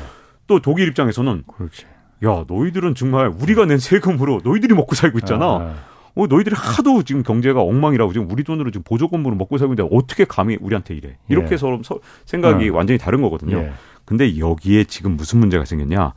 [0.47, 1.87] 또 독일 입장에서는 그렇지.
[2.25, 5.45] 야, 너희들은 정말 우리가 낸 세금으로 너희들이 먹고 살고 있잖아.
[5.45, 5.75] 아, 아.
[6.15, 10.25] 어, 너희들이 하도 지금 경제가 엉망이라고 지금 우리 돈으로 지금 보조금으로 먹고 살고 있는데 어떻게
[10.25, 11.17] 감히 우리한테 이래?
[11.29, 11.57] 이렇게 예.
[11.57, 11.81] 서로
[12.27, 12.75] 생각이 어.
[12.75, 13.59] 완전히 다른 거거든요.
[13.59, 13.73] 예.
[14.05, 16.13] 근데 여기에 지금 무슨 문제가 생겼냐?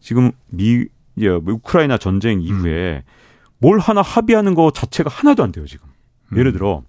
[0.00, 0.86] 지금 미,
[1.18, 3.10] 예, 뭐 우크라이나 전쟁 이후에 음.
[3.58, 5.88] 뭘 하나 합의하는 거 자체가 하나도 안 돼요, 지금.
[6.32, 6.38] 음.
[6.38, 6.82] 예를 들어,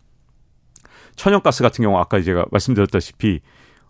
[1.18, 3.41] 천연가스 같은 경우 아까 제가 말씀드렸다시피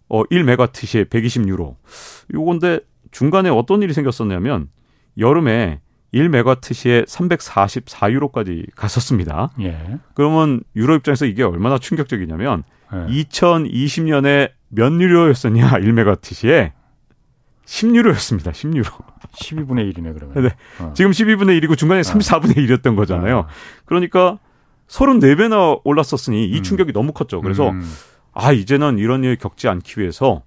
[0.10, 1.76] 어 1메가트시에 120유로.
[2.34, 2.80] 요건데
[3.12, 4.70] 중간에 어떤 일이 생겼었냐면
[5.20, 5.82] 여름에
[6.14, 9.52] 1메가트시에 344유로까지 갔었습니다.
[9.62, 10.00] 예.
[10.14, 12.64] 그러면 유로 입장에서 이게 얼마나 충격적이냐면
[12.94, 13.24] 예.
[13.24, 16.72] 2020년에 몇 유로였었냐 1메가트시에
[17.66, 18.52] 10유로였습니다.
[18.52, 18.86] 10유로.
[19.34, 20.44] 12분의 1이네 그러면.
[20.44, 20.56] 네.
[20.80, 20.94] 어.
[20.96, 23.40] 지금 12분의 1이고 중간에 34분의 1이었던 거잖아요.
[23.40, 23.48] 어.
[23.86, 24.40] 그러니까
[24.88, 26.64] 34배나 올랐었으니 이 음.
[26.64, 26.94] 충격이 음.
[26.94, 27.42] 너무 컸죠.
[27.42, 27.84] 그래서 음.
[28.34, 30.44] 아 이제는 이런 일 겪지 않기 위해서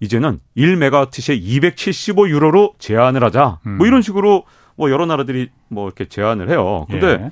[0.00, 1.42] 이제는 1메가와트시에
[1.74, 3.60] 275유로로 제한을 하자.
[3.66, 3.78] 음.
[3.78, 4.44] 뭐 이런 식으로
[4.76, 6.86] 뭐 여러 나라들이 뭐 이렇게 제한을 해요.
[6.90, 7.30] 근데 예.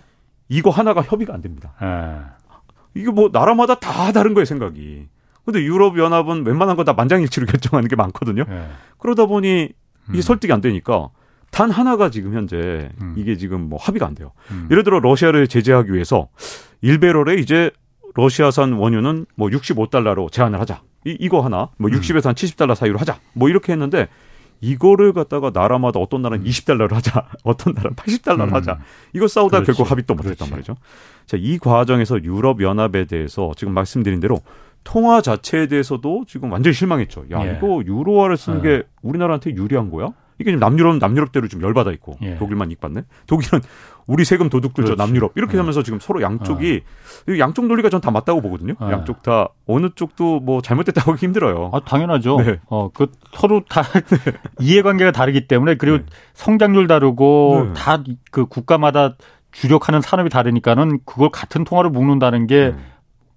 [0.48, 1.72] 이거 하나가 협의가 안 됩니다.
[1.82, 2.20] 예.
[3.00, 5.06] 이게 뭐 나라마다 다 다른 거예요, 생각이.
[5.44, 8.44] 근데 유럽 연합은 웬만한 거 다 만장일치로 결정하는 게 많거든요.
[8.48, 8.66] 예.
[8.98, 9.70] 그러다 보니
[10.10, 10.20] 이게 음.
[10.20, 11.08] 설득이 안 되니까
[11.50, 13.14] 단 하나가 지금 현재 음.
[13.16, 14.32] 이게 지금 뭐 합의가 안 돼요.
[14.50, 14.68] 음.
[14.70, 16.28] 예를 들어 러시아를 제재하기 위해서
[16.82, 17.70] 1배럴에 이제
[18.14, 20.82] 러시아산 원유는 뭐 65달러로 제한을 하자.
[21.06, 23.18] 이, 이거 하나, 뭐 60에서 한 70달러 사이로 하자.
[23.32, 24.08] 뭐 이렇게 했는데
[24.60, 28.54] 이거를 갖다가 나라마다 어떤 나라는 20달러를 하자, 어떤 나라는 80달러를 음.
[28.54, 28.78] 하자.
[29.12, 29.72] 이거 싸우다 그렇지.
[29.72, 30.76] 결국 합의 또 못했단 말이죠.
[31.26, 34.40] 자, 이 과정에서 유럽 연합에 대해서 지금 말씀드린 대로
[34.84, 37.26] 통화 자체에 대해서도 지금 완전히 실망했죠.
[37.30, 37.56] 야, 예.
[37.56, 38.82] 이거 유로화를 쓰는 게 예.
[39.02, 40.08] 우리나라한테 유리한 거야?
[40.38, 42.36] 이게 지금 남유럽은 남유럽대로 좀 열받아 있고 예.
[42.36, 43.02] 독일만 익받네.
[43.26, 43.60] 독일은
[44.06, 45.58] 우리 세금 도둑 들죠 남유럽 이렇게 예.
[45.58, 46.82] 하면서 지금 서로 양쪽이
[47.28, 47.38] 어.
[47.38, 48.74] 양쪽 논리가 전 다 맞다고 보거든요.
[48.80, 48.92] 예.
[48.92, 51.70] 양쪽 다 어느 쪽도 뭐 잘못됐다고 하기 힘들어요.
[51.74, 52.36] 아 당연하죠.
[52.40, 52.60] 네.
[52.68, 53.82] 어그 서로 다
[54.60, 56.04] 이해관계가 다르기 때문에 그리고 네.
[56.34, 57.72] 성장률 다르고 네.
[57.74, 59.16] 다그 국가마다
[59.52, 62.76] 주력하는 산업이 다르니까는 그걸 같은 통화로 묶는다는 게 네.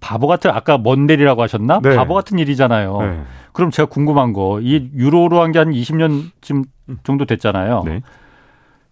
[0.01, 1.79] 바보 같은 아까 먼데리라고 하셨나?
[1.81, 1.95] 네.
[1.95, 2.97] 바보 같은 일이잖아요.
[3.01, 3.23] 네.
[3.53, 6.63] 그럼 제가 궁금한 거 이 유로로 한 게 한 20년 쯤
[7.03, 7.83] 정도 됐잖아요.
[7.85, 8.01] 네.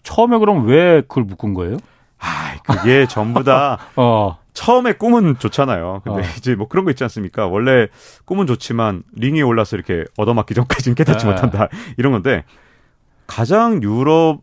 [0.04, 1.78] 처음에 그럼 왜 그걸 묶은 거예요?
[2.20, 4.38] 아, 그게 전부 다 어.
[4.54, 6.02] 처음에 꿈은 좋잖아요.
[6.04, 6.26] 근데 어.
[6.38, 7.48] 이제 뭐 그런 거 있지 않습니까?
[7.48, 7.88] 원래
[8.26, 11.32] 꿈은 좋지만 링에 올라서 이렇게 얻어맞기 전까지는 깨닫지 네.
[11.32, 11.68] 못한다.
[11.98, 12.44] 이런 건데
[13.28, 14.42] 가장 유럽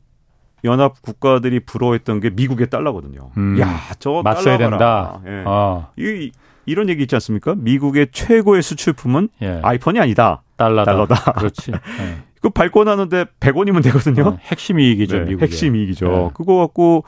[0.64, 3.30] 연합 국가들이 부러워했던 게 미국의 달러거든요.
[3.36, 3.58] 음.
[3.60, 5.20] 야, 저 맞서야 된다.
[5.26, 5.42] 예.
[5.44, 5.88] 어.
[5.96, 6.32] 이
[6.66, 7.54] 이런 얘기 있지 않습니까?
[7.56, 9.60] 미국의 최고의 수출품은 예.
[9.62, 10.42] 아이폰이 아니다.
[10.56, 10.92] 달러다.
[10.92, 11.32] 달러다.
[11.32, 11.70] 그렇지.
[11.72, 12.22] 예.
[12.42, 14.28] 그 발권하는데 100원이면 되거든요.
[14.28, 16.08] 어, 핵심 이익이죠, 네, 미국 핵심 이익이죠.
[16.08, 16.30] 네.
[16.34, 17.04] 그거 갖고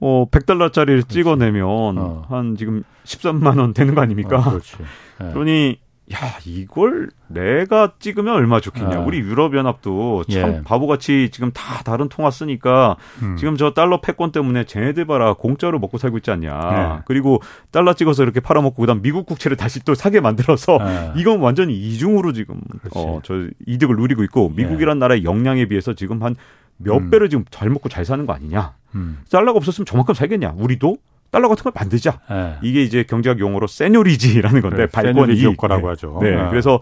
[0.00, 1.08] 어 100달러짜리를 그렇지.
[1.08, 2.24] 찍어내면 어.
[2.28, 4.38] 한 지금 13만 원 되는 거 아닙니까?
[4.38, 4.58] 어.
[4.58, 5.32] 네.
[5.32, 5.78] 그러니
[6.12, 8.98] 야 이걸 내가 찍으면 얼마 좋겠냐.
[8.98, 9.00] 아.
[9.00, 10.62] 우리 유럽연합도 참 예.
[10.62, 13.36] 바보같이 지금 다 다른 통화 쓰니까 음.
[13.36, 16.50] 지금 저 달러 패권 때문에 쟤네들 봐라 공짜로 먹고 살고 있지 않냐.
[16.50, 17.02] 예.
[17.06, 17.40] 그리고
[17.70, 21.12] 달러 찍어서 이렇게 팔아먹고 그다음 미국 국채를 다시 또 사게 만들어서 예.
[21.16, 22.60] 이건 완전히 이중으로 지금
[22.94, 23.34] 어, 저
[23.66, 24.62] 이득을 누리고 있고 예.
[24.62, 28.74] 미국이란 나라의 역량에 비해서 지금 한몇 배를 지금 잘 먹고 잘 사는 거 아니냐.
[28.94, 29.20] 음.
[29.30, 30.54] 달러가 없었으면 저만큼 살겠냐.
[30.58, 30.98] 우리도
[31.32, 32.20] 달러 같은 걸 만들자.
[32.30, 32.56] 네.
[32.62, 36.18] 이게 이제 경제학 용어로 세뇨리지라는 건데 네, 발권이 효과라고 하죠.
[36.22, 36.36] 네.
[36.36, 36.48] 네.
[36.50, 36.78] 그래서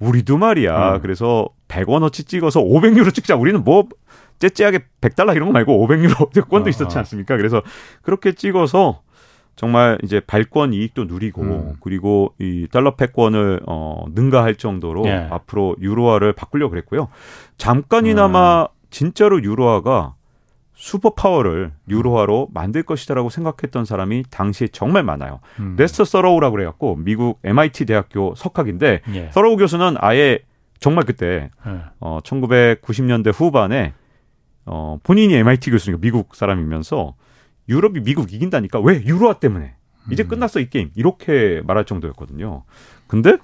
[0.00, 0.96] 우리도 말이야.
[0.96, 1.00] 음.
[1.02, 3.36] 그래서 100원어치 찍어서 500유로 찍자.
[3.36, 3.86] 우리는 뭐
[4.40, 7.36] 째째하게 100달러 이런 거 말고 500유로 권도 어, 있었지 않습니까?
[7.36, 7.62] 그래서
[8.00, 9.02] 그렇게 찍어서
[9.54, 11.74] 정말 이제 발권 이익도 누리고 음.
[11.80, 15.28] 그리고 이 달러 패권을 어 능가할 정도로 예.
[15.30, 17.08] 앞으로 유로화를 바꾸려고 그랬고요.
[17.58, 18.66] 잠깐이나마 음.
[18.90, 20.14] 진짜로 유로화가
[20.82, 25.38] 슈퍼파워를 유로화로 만들 것이다라고 생각했던 사람이 당시에 정말 많아요.
[25.60, 25.76] 음.
[25.78, 29.30] 레스터 서러우라고 그래갖고 미국 MIT 대학교 석학인데 예.
[29.32, 30.40] 서러우 교수는 아예
[30.80, 31.82] 정말 그때 예.
[32.00, 33.92] 어 1990년대 후반에
[34.66, 37.14] 어 본인이 MIT 교수니까 미국 사람이면서
[37.68, 39.76] 유럽이 미국 이긴다니까 왜 유로화 때문에
[40.10, 40.28] 이제 음.
[40.28, 42.64] 끝났어 이 게임 이렇게 말할 정도였거든요.
[43.06, 43.36] 근데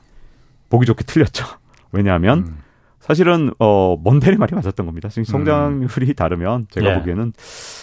[0.71, 1.47] 보기 좋게 틀렸죠.
[1.93, 2.59] 왜냐하면 음.
[3.09, 5.09] 사실은 어 먼데의 말이 맞았던 겁니다.
[5.09, 6.15] 성장률이 음.
[6.15, 6.99] 다르면 제가 예.
[6.99, 7.33] 보기에는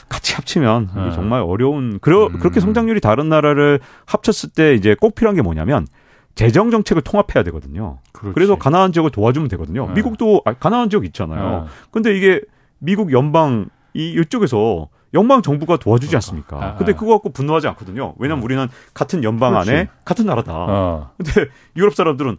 [0.08, 1.12] 같이 합치면 예.
[1.14, 2.38] 정말 어려운 그러, 음.
[2.38, 5.88] 그렇게 성장률이 다른 나라를 합쳤을 때 이제 꼭 필요한 게 뭐냐면
[6.36, 7.98] 재정 정책을 통합해야 되거든요.
[8.12, 8.36] 그렇지.
[8.36, 9.88] 그래서 가난한 지역을 도와주면 되거든요.
[9.90, 9.94] 예.
[9.94, 11.66] 미국도 아, 가난한 지역 있잖아요.
[11.66, 11.70] 예.
[11.90, 12.42] 근데 이게
[12.78, 16.18] 미국 연방 이 이쪽에서 연방 정부가 도와주지 그러니까.
[16.18, 16.64] 않습니까?
[16.64, 18.14] 아, 근데 그거 갖고 분노하지 않거든요.
[18.20, 18.46] 왜냐면 어.
[18.46, 19.72] 우리는 같은 연방 그렇지.
[19.72, 20.54] 안에 같은 나라다.
[20.54, 21.12] 어.
[21.18, 22.38] 근데 유럽 사람들은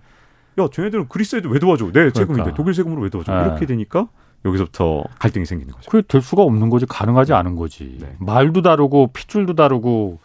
[0.59, 1.87] 야, 쟤네들은 그리스에도 왜 도와줘?
[1.93, 2.55] 내 세금인데 그러니까.
[2.55, 3.33] 독일 세금으로 왜 도와줘?
[3.35, 3.45] 네.
[3.45, 4.09] 이렇게 되니까
[4.45, 5.91] 여기서부터 갈등이 생기는 거죠.
[5.91, 6.87] 그게 될 수가 없는 거지.
[6.87, 7.99] 가능하지 않은 거지.
[8.01, 8.15] 네.
[8.19, 10.21] 말도 다르고 핏줄도 다르고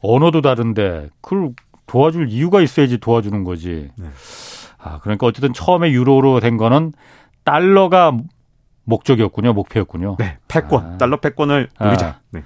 [0.00, 1.52] 언어도 다른데 그걸
[1.86, 3.90] 도와줄 이유가 있어야지 도와주는 거지.
[3.96, 4.08] 네.
[4.78, 6.92] 아, 그러니까 어쨌든 처음에 유로로 된 거는
[7.44, 8.16] 달러가
[8.84, 9.52] 목적이었군요.
[9.52, 10.16] 목표였군요.
[10.18, 10.38] 네.
[10.48, 10.94] 패권.
[10.94, 10.98] 아.
[10.98, 12.06] 달러 패권을 누리자.
[12.06, 12.20] 아.
[12.30, 12.42] 네.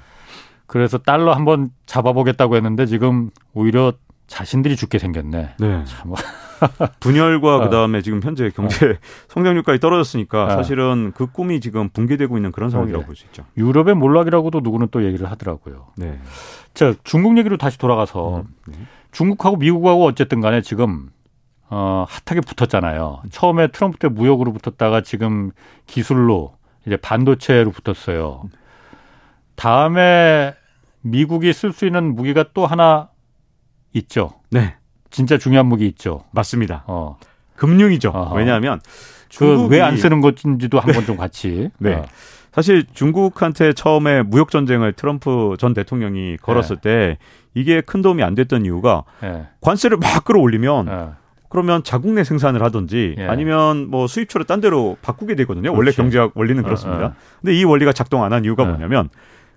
[0.66, 3.93] 그래서 달러 한번 잡아보겠다고 했는데 지금 오히려
[4.26, 5.55] 자신들이 죽게 생겼네.
[5.59, 5.84] 네.
[5.87, 6.12] 참.
[7.00, 7.61] 분열과 어.
[7.61, 8.94] 그다음에 지금 현재 경제 어.
[9.28, 10.50] 성장률까지 떨어졌으니까 어.
[10.50, 13.44] 사실은 그 꿈이 지금 붕괴되고 있는 그런 상황이라고 볼 수 있죠.
[13.57, 15.88] 유럽의 몰락이라고도 누구는 또 얘기를 하더라고요.
[15.96, 16.18] 네.
[16.74, 18.74] 자, 중국 얘기로 다시 돌아가서 음, 네.
[19.12, 21.11] 중국하고 미국하고 어쨌든 간에 지금
[21.68, 23.22] 어, 핫하게 붙었잖아요.
[23.30, 25.50] 처음에 트럼프 때 무역으로 붙었다가 지금
[25.86, 26.54] 기술로
[26.86, 28.44] 이제 반도체로 붙었어요.
[29.57, 30.54] 다음에
[31.00, 33.09] 미국이 쓸 수 있는 무기가 또 하나
[33.94, 34.32] 있죠.
[34.50, 34.76] 네.
[35.16, 36.24] 진짜 중요한 무기 있죠.
[36.30, 36.84] 맞습니다.
[36.86, 37.16] 어.
[37.56, 38.10] 금융이죠.
[38.10, 38.36] 어허.
[38.36, 38.80] 왜냐하면
[39.38, 41.70] 그왜 안 쓰는 건지도 한번 좀 같이.
[41.80, 41.94] 네.
[41.94, 42.04] 어.
[42.52, 46.82] 사실 중국한테 처음에 무역 전쟁을 트럼프 전 대통령이 걸었을 네.
[46.82, 47.18] 때
[47.54, 49.46] 이게 큰 도움이 안 됐던 이유가 네.
[49.62, 51.08] 관세를 막 끌어올리면 네.
[51.48, 53.26] 그러면 자국 내 생산을 하든지 예.
[53.26, 55.72] 아니면 뭐 수입처를 딴 데로 바꾸게 되거든요.
[55.72, 55.76] 그렇지.
[55.78, 57.02] 원래 경제학 원리는 어, 그렇습니다.
[57.02, 57.14] 어, 어.
[57.40, 58.70] 근데 이 원리가 작동 안 한 이유가 네.
[58.70, 59.08] 뭐냐면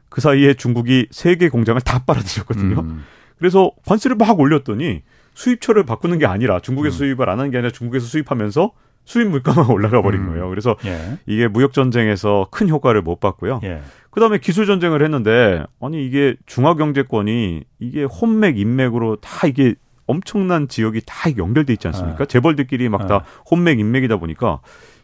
[0.07, 2.79] 그 사이에 중국이 세 개 공장을 다 빨아들였거든요.
[2.79, 3.03] 음.
[3.37, 5.01] 그래서 관세를 막 올렸더니
[5.33, 6.97] 수입처를 바꾸는 게 아니라 중국에서 음.
[6.97, 8.71] 수입을 안 하는 게 아니라 중국에서 수입하면서
[9.05, 10.27] 수입 물가만 올라가 버린 음.
[10.29, 10.49] 거예요.
[10.49, 11.17] 그래서 예.
[11.25, 13.59] 이게 무역 전쟁에서 큰 효과를 못 봤고요.
[13.63, 13.81] 예.
[14.11, 19.75] 그다음에 기술 전쟁을 했는데 아니 이게 중화 경제권이 이게 혼맥 인맥으로 다 이게
[20.05, 22.23] 엄청난 지역이 다 연결돼 있지 않습니까?
[22.23, 22.25] 아.
[22.25, 23.23] 재벌들끼리 막다 아.
[23.49, 24.61] 혼맥 인맥이다 보니까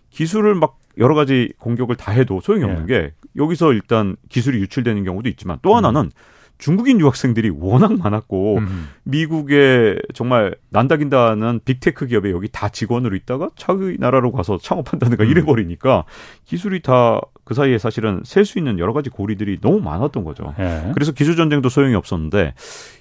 [0.09, 2.93] 기술을 막 여러 가지 공격을 다 해도 소용이 없는 예.
[2.93, 6.09] 게 여기서 일단 기술이 유출되는 경우도 있지만 또 하나는 음.
[6.57, 8.89] 중국인 유학생들이 워낙 많았고 음.
[9.03, 15.29] 미국에 정말 난다긴다는 빅테크 기업에 여기 다 직원으로 있다가 자기 나라로 가서 창업한다든가 음.
[15.29, 16.05] 이래 버리니까
[16.45, 20.53] 기술이 다 그 사이에 사실은 셀 수 있는 여러 가지 고리들이 너무 많았던 거죠.
[20.59, 20.91] 예.
[20.93, 22.53] 그래서 기술 전쟁도 소용이 없었는데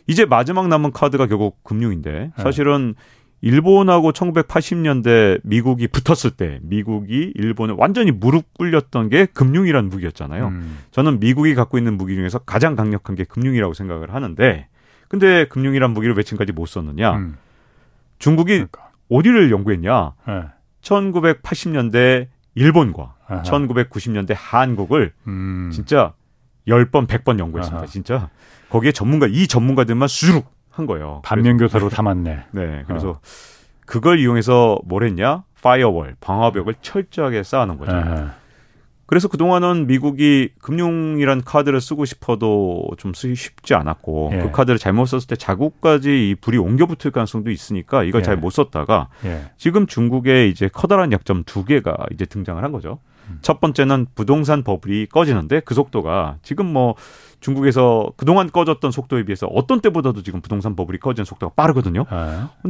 [0.07, 2.43] 이제 마지막 남은 카드가 결국 금융인데 예.
[2.43, 3.24] 사실은 예.
[3.45, 10.49] 일본하고 1980년대 미국이 붙었을 때 미국이 일본에 완전히 무릎 꿇렸던 게 금융이라는 무기였잖아요.
[10.49, 10.79] 음.
[10.93, 14.67] 저는 미국이 갖고 있는 무기 중에서 가장 강력한 게 금융이라고 생각을 하는데
[15.09, 17.17] 근데 금융이란 무기를 왜 지금까지 못 썼느냐?
[17.17, 17.37] 음.
[18.19, 18.89] 중국이 그러니까.
[19.11, 20.15] 어디를 연구했냐?
[20.27, 20.45] 네.
[20.81, 23.43] 1980년대 일본과 아하.
[23.43, 25.71] 1990년대 한국을 음.
[25.71, 26.15] 진짜
[26.67, 27.77] 10번, 100번 연구했습니다.
[27.77, 27.87] 아하.
[27.87, 28.31] 진짜.
[28.71, 31.23] 거기에 전문가, 이 전문가들만 수룩 한 거예요.
[31.25, 32.45] 반면 교사로 담았네.
[32.53, 32.85] 네.
[32.87, 33.21] 그래서 어.
[33.87, 35.45] 그걸 이용해서 뭘 했냐?
[35.63, 37.97] 파이어월, 방화벽을 철저하게 쌓아놓은 거죠.
[37.97, 38.27] 에
[39.07, 44.39] 그래서 그동안은 미국이 금융이란 카드를 쓰고 싶어도 좀 쓰기 쉽지 않았고 예.
[44.39, 48.25] 그 카드를 잘못 썼을 때 자국까지 이 불이 옮겨 붙을 가능성도 있으니까 이걸 예.
[48.25, 49.51] 잘못 썼다가 예.
[49.59, 52.99] 지금 중국의 이제 커다란 약점 두 개가 이제 등장을 한 거죠.
[53.29, 53.39] 음.
[53.43, 56.95] 첫 번째는 부동산 버블이 꺼지는데 그 속도가 지금 뭐
[57.41, 62.07] 중국에서 그동안 꺼졌던 속도에 비해서 어떤 때보다도 지금 부동산 버블이 꺼지는 속도가 빠르거든요.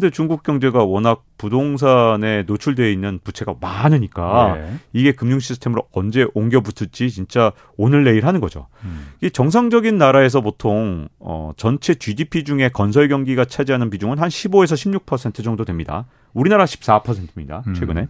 [0.01, 0.11] 네.
[0.11, 4.75] 중국 경제가 워낙 부동산에 노출되어 있는 부채가 많으니까 네.
[4.93, 8.67] 이게 금융 시스템으로 언제 옮겨 붙을지 진짜 오늘 내일 하는 거죠.
[8.83, 9.13] 음.
[9.23, 15.45] 이 정상적인 나라에서 보통 어 전체 GDP 중에 건설 경기가 차지하는 비중은 한 15에서 16%
[15.45, 16.07] 정도 됩니다.
[16.33, 17.63] 우리나라 14%입니다.
[17.69, 17.75] 음.
[17.75, 18.01] 최근에.
[18.03, 18.09] 음.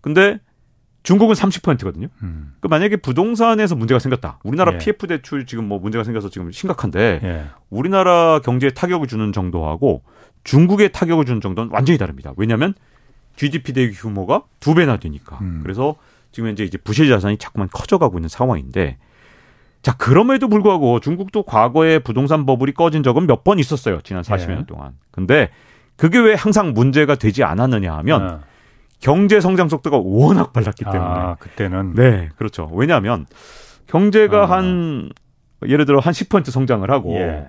[0.00, 0.38] 근데
[1.02, 2.08] 중국은 30%거든요.
[2.22, 2.52] 음.
[2.60, 4.38] 그 만약에 부동산에서 문제가 생겼다.
[4.42, 4.78] 우리나라 예.
[4.78, 7.44] PF 대출 지금 뭐 문제가 생겨서 지금 심각한데 예.
[7.70, 10.02] 우리나라 경제에 타격을 주는 정도하고
[10.44, 12.32] 중국에 타격을 주는 정도는 완전히 다릅니다.
[12.36, 12.74] 왜냐하면
[13.36, 15.38] GDP 대비 규모가 두 배나 되니까.
[15.40, 15.60] 음.
[15.62, 15.96] 그래서
[16.32, 18.98] 지금 현재 이제 부실 자산이 자꾸만 커져가고 있는 상황인데
[19.82, 24.00] 자 그럼에도 불구하고 중국도 과거에 부동산 버블이 꺼진 적은 몇 번 있었어요.
[24.02, 24.66] 지난 40년 예.
[24.66, 24.92] 동안.
[25.10, 25.48] 근데
[25.96, 28.40] 그게 왜 항상 문제가 되지 않았느냐 하면 어.
[29.00, 31.00] 경제 성장 속도가 워낙 빨랐기 때문에.
[31.00, 31.94] 아, 그때는.
[31.94, 32.68] 네, 그렇죠.
[32.72, 33.26] 왜냐하면
[33.86, 34.50] 경제가 아.
[34.50, 35.10] 한
[35.66, 37.48] 예를 들어 한 10% 성장을 하고 예.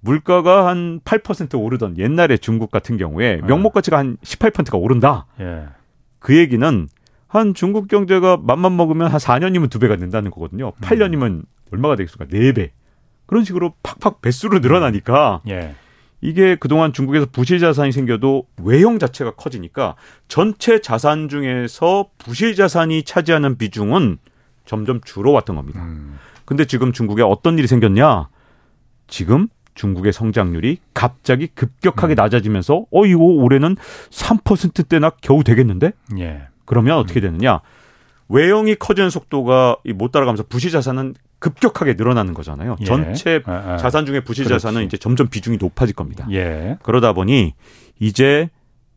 [0.00, 3.46] 물가가 한 8% 오르던 옛날에 중국 같은 경우에 예.
[3.46, 5.26] 명목 가치가 한 18%가 오른다.
[5.40, 5.64] 예.
[6.18, 6.88] 그 얘기는
[7.28, 10.72] 한 중국 경제가 맘만 먹으면 한 4년이면 두 배가 된다는 거거든요.
[10.80, 11.42] 8년이면 음.
[11.72, 12.34] 얼마가 되겠습니까?
[12.36, 12.70] 4배.
[13.26, 15.74] 그런 식으로 팍팍 배수로 늘어나니까 예.
[16.20, 19.96] 이게 그동안 중국에서 부실 자산이 생겨도 외형 자체가 커지니까
[20.28, 24.18] 전체 자산 중에서 부실 자산이 차지하는 비중은
[24.64, 25.82] 점점 줄어왔던 겁니다.
[25.82, 26.18] 음.
[26.44, 28.28] 근데 지금 중국에 어떤 일이 생겼냐?
[29.08, 32.16] 지금 중국의 성장률이 갑자기 급격하게 음.
[32.16, 33.76] 낮아지면서 어 이거 올해는
[34.10, 35.92] 3%대나 겨우 되겠는데?
[36.18, 36.48] 예.
[36.64, 37.22] 그러면 어떻게 음.
[37.22, 37.60] 되느냐?
[38.28, 42.76] 외형이 커지는 속도가 못 따라가면서 부실 자산은 급격하게 늘어나는 거잖아요.
[42.80, 42.84] 예.
[42.84, 43.76] 전체 아, 아.
[43.76, 44.62] 자산 중에 부실 그렇지.
[44.62, 46.26] 자산은 이제 점점 비중이 높아질 겁니다.
[46.30, 46.78] 예.
[46.82, 47.54] 그러다 보니
[48.00, 48.48] 이제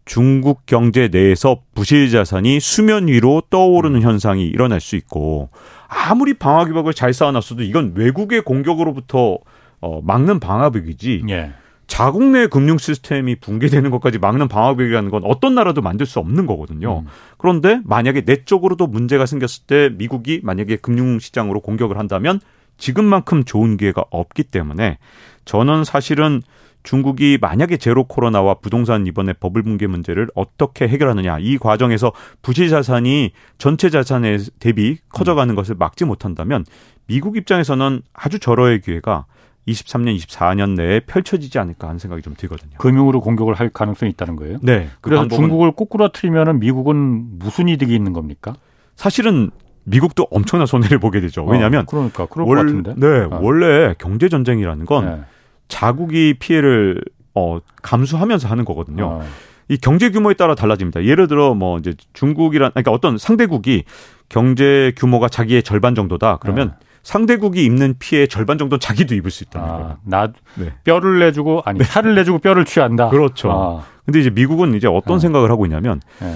[0.05, 4.01] 중국 경제 내에서 부실 자산이 수면 위로 떠오르는 음.
[4.01, 5.49] 현상이 일어날 수 있고
[5.87, 9.37] 아무리 방화기벽을 잘 쌓아놨어도 이건 외국의 공격으로부터
[9.81, 11.51] 어, 막는 방화벽이지 예.
[11.89, 16.99] 자국 내 금융 시스템이 붕괴되는 것까지 막는 방어벽이라는 건 어떤 나라도 만들 수 없는 거거든요.
[16.99, 17.07] 음.
[17.37, 22.39] 그런데 만약에 내적으로도 문제가 생겼을 때 미국이 만약에 금융 시장으로 공격을 한다면
[22.77, 24.99] 지금만큼 좋은 기회가 없기 때문에
[25.43, 26.41] 저는 사실은
[26.83, 33.31] 중국이 만약에 제로 코로나와 부동산 이번에 버블 붕괴 문제를 어떻게 해결하느냐 이 과정에서 부실 자산이
[33.57, 36.63] 전체 자산에 대비 커져가는 것을 막지 못한다면
[37.07, 39.25] 미국 입장에서는 아주 절호의 기회가
[39.71, 42.77] 23년, 24년 내에 펼쳐지지 않을까 하는 생각이 좀 들거든요.
[42.77, 44.57] 금융으로 공격을 할 가능성이 있다는 거예요?
[44.61, 44.89] 네.
[45.01, 48.53] 그 그래서 중국을 꼬꾸라트리면 미국은 무슨 이득이 있는 겁니까?
[48.95, 49.51] 사실은
[49.85, 51.43] 미국도 엄청난 손해를 보게 되죠.
[51.45, 52.93] 왜냐하면 어, 그러니까 그럴 월, 것 같은데.
[52.97, 53.39] 네, 어.
[53.41, 55.21] 원래 경제 전쟁이라는 건 네.
[55.67, 57.01] 자국이 피해를
[57.33, 59.05] 어, 감수하면서 하는 거거든요.
[59.05, 59.23] 어.
[59.69, 61.05] 이 경제 규모에 따라 달라집니다.
[61.05, 63.83] 예를 들어 뭐 이제 중국이란 그러니까 어떤 상대국이
[64.27, 66.37] 경제 규모가 자기의 절반 정도다.
[66.41, 66.87] 그러면 네.
[67.09, 69.97] 상대국이 입는 피해 절반 정도는 자기도 입을 수 있다는 아, 거예요.
[70.03, 70.73] 나 네.
[70.83, 71.85] 뼈를 내주고 아니 네.
[71.85, 73.09] 살을 내주고 뼈를 취한다.
[73.09, 73.51] 그렇죠.
[73.51, 73.83] 아.
[74.05, 75.19] 근데 이제 미국은 이제 어떤 아.
[75.19, 76.35] 생각을 하고 있냐면 네.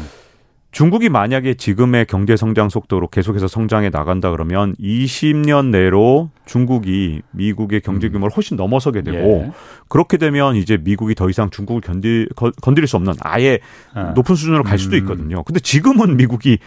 [0.72, 8.08] 중국이 만약에 지금의 경제 성장 속도로 계속해서 성장해 나간다 그러면 20년 내로 중국이 미국의 경제
[8.08, 8.14] 음.
[8.14, 9.52] 규모를 훨씬 넘어서게 되고 예.
[9.90, 12.28] 그렇게 되면 이제 미국이 더 이상 중국을 견디
[12.64, 13.60] 건드릴 수 없는 아예
[13.94, 14.14] 아.
[14.16, 15.02] 높은 수준으로 갈 수도 음.
[15.02, 15.44] 있거든요.
[15.44, 16.58] 근데 지금은 미국이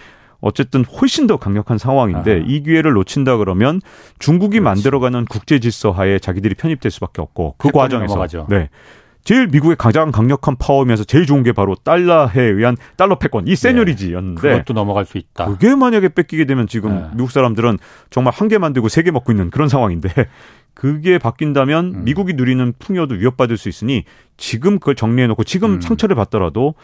[0.47, 2.45] 어쨌든 훨씬 더 강력한 상황인데 아.
[2.47, 3.81] 이 기회를 놓친다 그러면
[4.19, 4.65] 중국이 그렇지.
[4.65, 8.47] 만들어가는 국제 질서 하에 자기들이 편입될 수밖에 없고 그 과정에서 넘어가죠.
[8.49, 8.69] 네.
[9.25, 14.41] 제일 미국의 가장 강력한 파워면서 제일 좋은 게 바로 달러에 의한 달러 패권 이 세뇨리지였는데
[14.41, 14.55] 네.
[14.59, 15.47] 그것도 넘어갈 수 있다.
[15.47, 17.09] 그게 만약에 뺏기게 되면 지금 네.
[17.15, 17.79] 미국 사람들은
[18.11, 20.09] 정말 한 개 만들고 세 개 먹고 있는 그런 상황인데
[20.75, 22.05] 그게 바뀐다면 음.
[22.05, 24.05] 미국이 누리는 풍요도 위협받을 수 있으니
[24.37, 25.81] 지금 그걸 정리해 놓고 지금 음.
[25.81, 26.75] 상처를 받더라도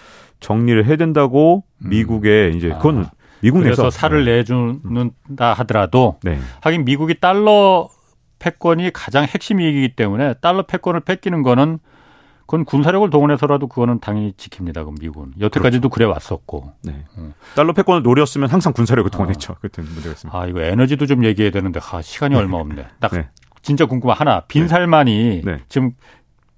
[0.41, 1.91] 정리를 해야 된다고 음.
[1.91, 3.11] 미국의 이제 그건 아.
[3.43, 4.37] 미국 내에서 살을 네.
[4.37, 6.39] 내주는다 하더라도 네.
[6.61, 7.89] 하긴 미국이 달러
[8.39, 11.79] 패권이 가장 핵심 이익이기 때문에 달러 패권을 뺏기는 거는
[12.43, 14.75] 그건 군사력을 동원해서라도 그거는 당연히 지킵니다.
[14.75, 15.95] 그럼 미국은 여태까지도 그렇죠.
[15.95, 16.73] 그래 왔었고.
[16.83, 17.05] 네.
[17.17, 17.35] 음.
[17.57, 19.55] 달러 패권을 노렸으면 항상 군사력을 동원했죠.
[19.55, 19.57] 아.
[19.61, 20.39] 그때 문제가 있습니다.
[20.39, 22.87] 아 이거 에너지도 좀 얘기해야 되는데 아 시간이 얼마 없네.
[23.01, 23.29] 딱 네.
[23.63, 25.59] 진짜 궁금한 하나 빈살만이 네.
[25.69, 25.93] 지금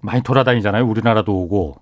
[0.01, 0.85] 많이 돌아다니잖아요.
[0.85, 1.77] 우리나라도 오고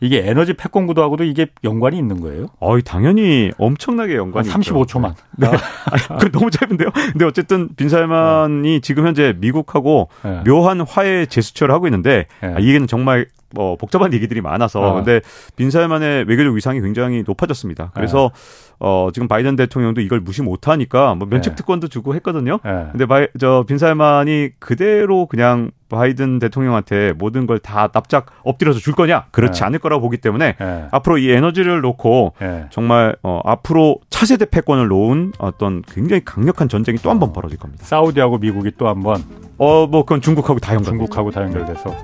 [0.00, 2.46] 이게 에너지 패권 구도하고도 이게 연관이 있는 거예요?
[2.60, 5.14] 어, 당연히 엄청나게 연관이 35초만.
[5.36, 5.48] 네.
[5.48, 6.90] 아, 그 너무 짧은데요.
[7.12, 8.80] 근데 어쨌든 빈살만이 네.
[8.80, 10.42] 지금 현재 미국하고 네.
[10.46, 12.54] 묘한 화해 제스처를 하고 있는데 네.
[12.54, 14.94] 아, 이게는 정말 뭐 복잡한 얘기들이 많아서 어.
[14.94, 15.20] 근데
[15.56, 17.90] 빈살만의 외교적 위상이 굉장히 높아졌습니다.
[17.94, 18.67] 그래서 네.
[18.80, 21.56] 어, 지금 바이든 대통령도 이걸 무시 못 하니까 뭐 면책 네.
[21.56, 22.60] 특권도 주고 했거든요.
[22.64, 22.86] 네.
[22.92, 29.26] 근데 바이, 저 빈살만이 그대로 그냥 바이든 대통령한테 모든 걸 다 납작 엎드려서 줄 거냐?
[29.32, 29.66] 그렇지 네.
[29.66, 30.86] 않을 거라고 보기 때문에 네.
[30.92, 32.66] 앞으로 이 에너지를 놓고 네.
[32.70, 37.84] 정말 어, 앞으로 차세대 패권을 놓은 어떤 굉장히 강력한 전쟁이 또 한번 벌어질 겁니다.
[37.84, 39.47] 사우디하고 미국이 또 한 번.
[39.58, 40.92] 어, 뭐 그건 중국하고 다 연결.
[40.92, 41.94] 중국하고 다 연결돼서.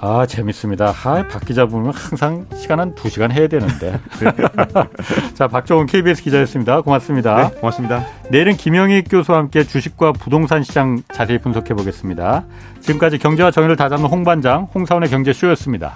[0.00, 0.92] 아 재밌습니다.
[1.04, 3.98] 아, 박 기자 보면 항상 시간 한 2시간 해야 되는데.
[5.34, 6.82] 자 박정훈 KBS 기자였습니다.
[6.82, 7.48] 고맙습니다.
[7.48, 8.04] 네, 고맙습니다.
[8.30, 12.44] 내일은 김영희 교수와 함께 주식과 부동산 시장 자세히 분석해 보겠습니다.
[12.80, 15.94] 지금까지 경제와 정의를 다잡는 홍반장 홍사원의 경제쇼였습니다.